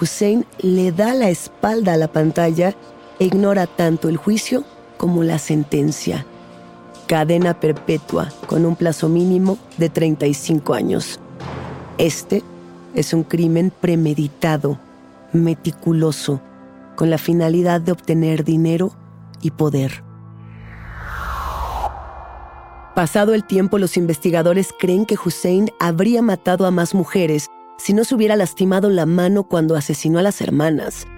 Hussein 0.00 0.46
le 0.60 0.92
da 0.92 1.14
la 1.14 1.30
espalda 1.30 1.94
a 1.94 1.96
la 1.96 2.08
pantalla 2.08 2.74
e 3.18 3.24
ignora 3.24 3.66
tanto 3.66 4.08
el 4.08 4.16
juicio 4.16 4.64
como 5.02 5.24
la 5.24 5.40
sentencia. 5.40 6.24
Cadena 7.08 7.58
perpetua 7.58 8.28
con 8.46 8.64
un 8.64 8.76
plazo 8.76 9.08
mínimo 9.08 9.58
de 9.76 9.88
35 9.88 10.74
años. 10.74 11.18
Este 11.98 12.44
es 12.94 13.12
un 13.12 13.24
crimen 13.24 13.72
premeditado, 13.80 14.78
meticuloso, 15.32 16.40
con 16.94 17.10
la 17.10 17.18
finalidad 17.18 17.80
de 17.80 17.90
obtener 17.90 18.44
dinero 18.44 18.92
y 19.40 19.50
poder. 19.50 20.04
Pasado 22.94 23.34
el 23.34 23.42
tiempo, 23.42 23.78
los 23.78 23.96
investigadores 23.96 24.72
creen 24.78 25.04
que 25.04 25.16
Hussein 25.16 25.72
habría 25.80 26.22
matado 26.22 26.64
a 26.64 26.70
más 26.70 26.94
mujeres 26.94 27.48
si 27.76 27.92
no 27.92 28.04
se 28.04 28.14
hubiera 28.14 28.36
lastimado 28.36 28.88
la 28.88 29.06
mano 29.06 29.42
cuando 29.42 29.74
asesinó 29.74 30.20
a 30.20 30.22
las 30.22 30.40
hermanas. 30.40 31.08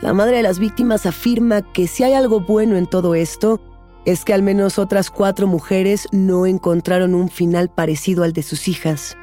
La 0.00 0.14
madre 0.14 0.38
de 0.38 0.42
las 0.42 0.58
víctimas 0.58 1.04
afirma 1.04 1.60
que 1.60 1.86
si 1.86 2.04
hay 2.04 2.14
algo 2.14 2.40
bueno 2.40 2.76
en 2.76 2.86
todo 2.86 3.14
esto, 3.14 3.60
es 4.06 4.24
que 4.24 4.32
al 4.32 4.42
menos 4.42 4.78
otras 4.78 5.10
cuatro 5.10 5.46
mujeres 5.46 6.08
no 6.10 6.46
encontraron 6.46 7.14
un 7.14 7.28
final 7.28 7.68
parecido 7.68 8.24
al 8.24 8.32
de 8.32 8.42
sus 8.42 8.66
hijas. 8.66 9.16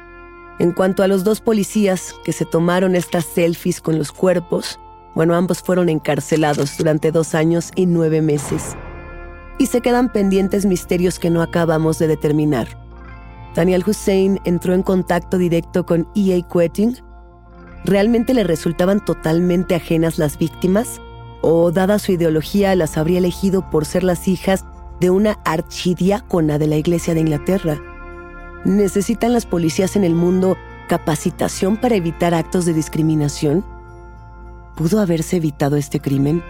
En 0.60 0.72
cuanto 0.72 1.02
a 1.02 1.08
los 1.08 1.24
dos 1.24 1.40
policías 1.40 2.14
que 2.24 2.32
se 2.32 2.44
tomaron 2.44 2.94
estas 2.94 3.24
selfies 3.24 3.80
con 3.80 3.98
los 3.98 4.12
cuerpos, 4.12 4.78
bueno, 5.16 5.34
ambos 5.34 5.62
fueron 5.62 5.88
encarcelados 5.88 6.76
durante 6.78 7.10
dos 7.10 7.34
años 7.34 7.72
y 7.74 7.86
nueve 7.86 8.22
meses. 8.22 8.76
Y 9.58 9.66
se 9.66 9.80
quedan 9.80 10.12
pendientes 10.12 10.64
misterios 10.64 11.18
que 11.18 11.30
no 11.30 11.42
acabamos 11.42 11.98
de 11.98 12.06
determinar. 12.06 12.68
Daniel 13.56 13.82
Hussein 13.84 14.38
entró 14.44 14.74
en 14.74 14.84
contacto 14.84 15.38
directo 15.38 15.84
con 15.84 16.08
E.A. 16.14 16.46
Quetting 16.48 17.07
¿Realmente 17.84 18.34
le 18.34 18.44
resultaban 18.44 19.04
totalmente 19.04 19.74
ajenas 19.74 20.18
las 20.18 20.38
víctimas? 20.38 21.00
¿O 21.40 21.70
dada 21.70 21.98
su 21.98 22.12
ideología 22.12 22.74
las 22.74 22.98
habría 22.98 23.18
elegido 23.18 23.70
por 23.70 23.84
ser 23.84 24.02
las 24.02 24.26
hijas 24.28 24.64
de 25.00 25.10
una 25.10 25.38
archidiácona 25.44 26.58
de 26.58 26.66
la 26.66 26.76
Iglesia 26.76 27.14
de 27.14 27.20
Inglaterra? 27.20 27.80
¿Necesitan 28.64 29.32
las 29.32 29.46
policías 29.46 29.94
en 29.96 30.04
el 30.04 30.14
mundo 30.14 30.56
capacitación 30.88 31.76
para 31.76 31.94
evitar 31.94 32.34
actos 32.34 32.64
de 32.64 32.72
discriminación? 32.74 33.64
¿Pudo 34.74 35.00
haberse 35.00 35.36
evitado 35.36 35.76
este 35.76 36.00
crimen? 36.00 36.42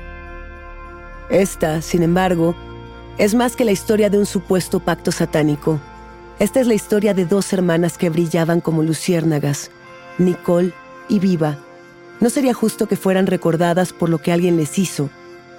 Esta, 1.30 1.82
sin 1.82 2.02
embargo, 2.02 2.54
es 3.18 3.34
más 3.34 3.56
que 3.56 3.64
la 3.64 3.72
historia 3.72 4.08
de 4.08 4.18
un 4.18 4.26
supuesto 4.26 4.80
pacto 4.80 5.12
satánico. 5.12 5.78
Esta 6.38 6.60
es 6.60 6.66
la 6.66 6.74
historia 6.74 7.12
de 7.14 7.26
dos 7.26 7.52
hermanas 7.52 7.98
que 7.98 8.10
brillaban 8.10 8.60
como 8.60 8.82
luciérnagas, 8.82 9.70
Nicole 10.18 10.72
y 11.08 11.18
viva. 11.18 11.58
No 12.20 12.30
sería 12.30 12.54
justo 12.54 12.86
que 12.86 12.96
fueran 12.96 13.26
recordadas 13.26 13.92
por 13.92 14.08
lo 14.08 14.18
que 14.18 14.32
alguien 14.32 14.56
les 14.56 14.78
hizo. 14.78 15.08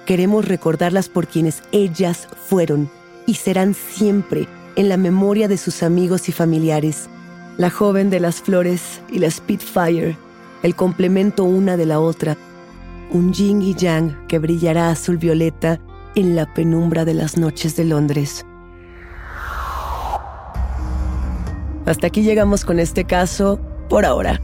Queremos 0.06 0.46
recordarlas 0.46 1.08
por 1.08 1.26
quienes 1.26 1.62
ellas 1.72 2.28
fueron 2.48 2.90
y 3.26 3.34
serán 3.34 3.74
siempre 3.74 4.46
en 4.76 4.88
la 4.88 4.96
memoria 4.96 5.48
de 5.48 5.56
sus 5.56 5.82
amigos 5.82 6.28
y 6.28 6.32
familiares. 6.32 7.08
La 7.56 7.70
joven 7.70 8.10
de 8.10 8.20
las 8.20 8.40
flores 8.40 9.00
y 9.10 9.18
la 9.18 9.30
Spitfire, 9.30 10.16
el 10.62 10.74
complemento 10.74 11.44
una 11.44 11.76
de 11.76 11.86
la 11.86 12.00
otra, 12.00 12.36
un 13.10 13.32
yin 13.32 13.62
y 13.62 13.74
yang 13.74 14.26
que 14.26 14.38
brillará 14.38 14.90
azul 14.90 15.18
violeta 15.18 15.80
en 16.14 16.36
la 16.36 16.52
penumbra 16.52 17.04
de 17.04 17.14
las 17.14 17.36
noches 17.36 17.76
de 17.76 17.84
Londres. 17.84 18.44
Hasta 21.86 22.06
aquí 22.06 22.22
llegamos 22.22 22.64
con 22.64 22.78
este 22.78 23.04
caso 23.04 23.60
por 23.88 24.04
ahora. 24.04 24.40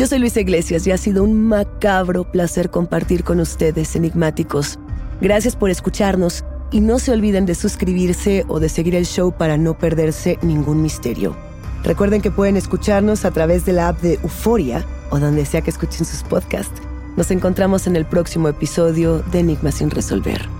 Yo 0.00 0.06
soy 0.06 0.18
Luisa 0.18 0.40
Iglesias 0.40 0.86
y 0.86 0.92
ha 0.92 0.96
sido 0.96 1.22
un 1.22 1.46
macabro 1.46 2.24
placer 2.24 2.70
compartir 2.70 3.22
con 3.22 3.38
ustedes, 3.38 3.94
enigmáticos. 3.94 4.78
Gracias 5.20 5.56
por 5.56 5.68
escucharnos 5.68 6.42
y 6.70 6.80
no 6.80 6.98
se 6.98 7.12
olviden 7.12 7.44
de 7.44 7.54
suscribirse 7.54 8.46
o 8.48 8.60
de 8.60 8.70
seguir 8.70 8.94
el 8.94 9.04
show 9.04 9.30
para 9.30 9.58
no 9.58 9.76
perderse 9.76 10.38
ningún 10.40 10.80
misterio. 10.80 11.36
Recuerden 11.84 12.22
que 12.22 12.30
pueden 12.30 12.56
escucharnos 12.56 13.26
a 13.26 13.30
través 13.30 13.66
de 13.66 13.74
la 13.74 13.88
app 13.88 14.00
de 14.00 14.14
Euforia 14.14 14.86
o 15.10 15.18
donde 15.18 15.44
sea 15.44 15.60
que 15.60 15.68
escuchen 15.68 16.06
sus 16.06 16.22
podcasts. 16.22 16.80
Nos 17.18 17.30
encontramos 17.30 17.86
en 17.86 17.94
el 17.94 18.06
próximo 18.06 18.48
episodio 18.48 19.18
de 19.18 19.40
Enigma 19.40 19.70
sin 19.70 19.90
resolver. 19.90 20.59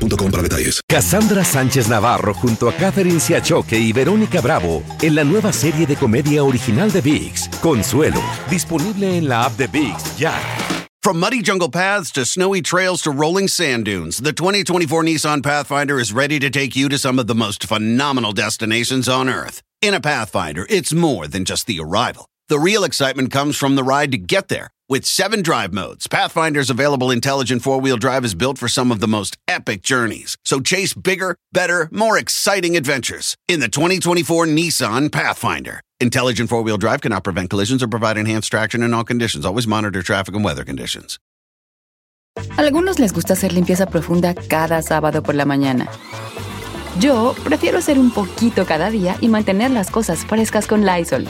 boostmobile.com 0.01 0.31
para 0.31 0.43
detalles. 0.43 0.81
Cassandra 0.87 1.43
Sánchez 1.43 1.87
Navarro 1.87 2.33
junto 2.33 2.67
a 2.67 2.73
Catherine 2.73 3.19
Siachoque 3.19 3.77
y 3.77 3.93
Verónica 3.93 4.41
Bravo 4.41 4.83
en 5.01 5.15
la 5.15 5.23
nueva 5.23 5.53
serie 5.53 5.85
de 5.85 5.95
comedia 5.95 6.43
original 6.43 6.91
de 6.91 7.01
VIX, 7.01 7.47
Consuelo, 7.61 8.21
disponible 8.49 9.17
en 9.17 9.27
la 9.27 9.45
app 9.45 9.57
de 9.57 9.67
VIX 9.67 10.17
ya. 10.17 10.33
From 11.03 11.19
muddy 11.19 11.41
jungle 11.41 11.69
paths 11.69 12.11
to 12.11 12.25
snowy 12.25 12.61
trails 12.61 13.01
to 13.01 13.11
rolling 13.11 13.47
sand 13.47 13.85
dunes, 13.85 14.17
the 14.17 14.33
2024 14.33 15.03
Nissan 15.03 15.41
Pathfinder 15.41 15.99
is 15.99 16.13
ready 16.13 16.39
to 16.39 16.49
take 16.51 16.75
you 16.75 16.89
to 16.89 16.97
some 16.97 17.17
of 17.17 17.25
the 17.25 17.33
most 17.33 17.63
phenomenal 17.63 18.33
destinations 18.33 19.09
on 19.09 19.27
Earth. 19.27 19.63
In 19.81 19.95
a 19.95 19.99
Pathfinder, 19.99 20.67
it's 20.69 20.93
more 20.93 21.27
than 21.27 21.43
just 21.43 21.65
the 21.65 21.79
arrival. 21.79 22.27
The 22.49 22.59
real 22.59 22.83
excitement 22.83 23.31
comes 23.31 23.57
from 23.57 23.75
the 23.75 23.83
ride 23.83 24.11
to 24.11 24.19
get 24.19 24.47
there. 24.47 24.69
With 24.91 25.05
seven 25.05 25.41
drive 25.41 25.71
modes, 25.71 26.05
Pathfinder's 26.07 26.69
available 26.69 27.11
intelligent 27.11 27.61
four 27.61 27.79
wheel 27.79 27.95
drive 27.95 28.25
is 28.25 28.35
built 28.35 28.57
for 28.57 28.67
some 28.67 28.91
of 28.91 28.99
the 28.99 29.07
most 29.07 29.37
epic 29.47 29.83
journeys. 29.83 30.35
So 30.43 30.59
chase 30.59 30.93
bigger, 30.93 31.37
better, 31.53 31.87
more 31.93 32.17
exciting 32.17 32.75
adventures 32.75 33.37
in 33.47 33.61
the 33.61 33.69
2024 33.69 34.47
Nissan 34.47 35.09
Pathfinder. 35.09 35.79
Intelligent 36.01 36.49
four 36.49 36.61
wheel 36.61 36.75
drive 36.75 36.99
cannot 36.99 37.23
prevent 37.23 37.49
collisions 37.49 37.81
or 37.81 37.87
provide 37.87 38.17
enhanced 38.17 38.51
traction 38.51 38.83
in 38.83 38.93
all 38.93 39.05
conditions. 39.05 39.45
Always 39.45 39.65
monitor 39.65 40.01
traffic 40.01 40.35
and 40.35 40.43
weather 40.43 40.65
conditions. 40.65 41.17
Algunos 42.57 42.99
les 42.99 43.13
gusta 43.13 43.31
hacer 43.31 43.53
limpieza 43.53 43.85
profunda 43.85 44.35
cada 44.35 44.81
sábado 44.81 45.23
por 45.23 45.35
la 45.35 45.45
mañana. 45.45 45.87
Yo 46.99 47.33
prefiero 47.45 47.77
hacer 47.77 47.97
un 47.97 48.11
poquito 48.11 48.65
cada 48.65 48.91
día 48.91 49.15
y 49.21 49.29
mantener 49.29 49.71
las 49.71 49.89
cosas 49.89 50.25
frescas 50.25 50.67
con 50.67 50.85
Lysol. 50.85 51.29